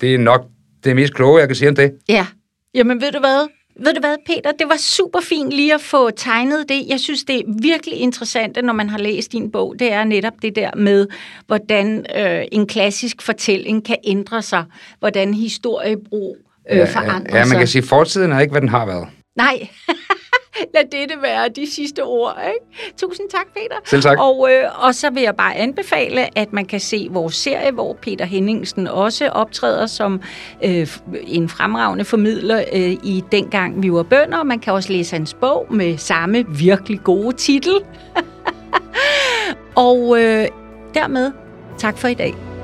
Det 0.00 0.14
er 0.14 0.18
nok 0.18 0.46
det 0.84 0.96
mest 0.96 1.14
kloge, 1.14 1.40
jeg 1.40 1.48
kan 1.48 1.56
sige 1.56 1.68
om 1.68 1.74
det. 1.74 1.92
Ja. 2.08 2.26
Jamen 2.74 3.00
ved 3.00 3.12
du 3.12 3.18
hvad? 3.18 3.48
Ved 3.84 3.94
du 3.94 4.00
hvad, 4.00 4.16
Peter? 4.26 4.52
Det 4.58 4.68
var 4.68 4.76
super 4.76 5.20
fint 5.20 5.52
lige 5.52 5.74
at 5.74 5.80
få 5.80 6.10
tegnet 6.10 6.68
det. 6.68 6.84
Jeg 6.88 7.00
synes, 7.00 7.24
det 7.24 7.36
er 7.36 7.42
virkelig 7.62 7.98
interessant, 7.98 8.64
når 8.64 8.72
man 8.72 8.88
har 8.88 8.98
læst 8.98 9.32
din 9.32 9.50
bog. 9.50 9.74
Det 9.78 9.92
er 9.92 10.04
netop 10.04 10.32
det 10.42 10.56
der 10.56 10.70
med, 10.76 11.06
hvordan 11.46 12.06
øh, 12.16 12.44
en 12.52 12.66
klassisk 12.66 13.22
fortælling 13.22 13.84
kan 13.84 13.96
ændre 14.04 14.42
sig. 14.42 14.64
Hvordan 14.98 15.34
historiebrug 15.34 16.36
øh, 16.70 16.78
ja, 16.78 16.84
forandrer 16.84 17.30
sig. 17.30 17.38
Ja, 17.38 17.44
man 17.44 17.58
kan 17.58 17.68
sige, 17.68 17.82
at 17.82 17.88
fortiden 17.88 18.32
er 18.32 18.40
ikke, 18.40 18.50
hvad 18.50 18.60
den 18.60 18.68
har 18.68 18.86
været. 18.86 19.08
Nej, 19.36 19.68
lad 20.74 20.84
dette 20.92 21.22
være 21.22 21.48
de 21.48 21.70
sidste 21.70 22.04
ord. 22.04 22.38
Ikke? 22.46 22.92
Tusind 22.96 23.28
tak, 23.30 23.46
Peter. 23.54 23.76
Selv 23.84 24.02
tak. 24.02 24.18
Og, 24.18 24.48
øh, 24.52 24.84
og 24.86 24.94
så 24.94 25.10
vil 25.10 25.22
jeg 25.22 25.36
bare 25.36 25.56
anbefale, 25.56 26.38
at 26.38 26.52
man 26.52 26.64
kan 26.64 26.80
se 26.80 27.08
vores 27.10 27.34
serie, 27.34 27.72
hvor 27.72 27.96
Peter 28.02 28.24
Henningsen 28.24 28.86
også 28.86 29.28
optræder 29.28 29.86
som 29.86 30.20
øh, 30.64 30.88
en 31.26 31.48
fremragende 31.48 32.04
formidler 32.04 32.64
øh, 32.72 32.90
i 32.90 33.24
Dengang 33.32 33.82
vi 33.82 33.92
var 33.92 34.02
bønder. 34.02 34.42
Man 34.42 34.58
kan 34.58 34.72
også 34.72 34.92
læse 34.92 35.12
hans 35.12 35.34
bog 35.34 35.66
med 35.70 35.98
samme 35.98 36.44
virkelig 36.48 37.00
gode 37.04 37.36
titel. 37.36 37.74
og 39.86 40.22
øh, 40.22 40.46
dermed 40.94 41.32
tak 41.78 41.98
for 41.98 42.08
i 42.08 42.14
dag. 42.14 42.55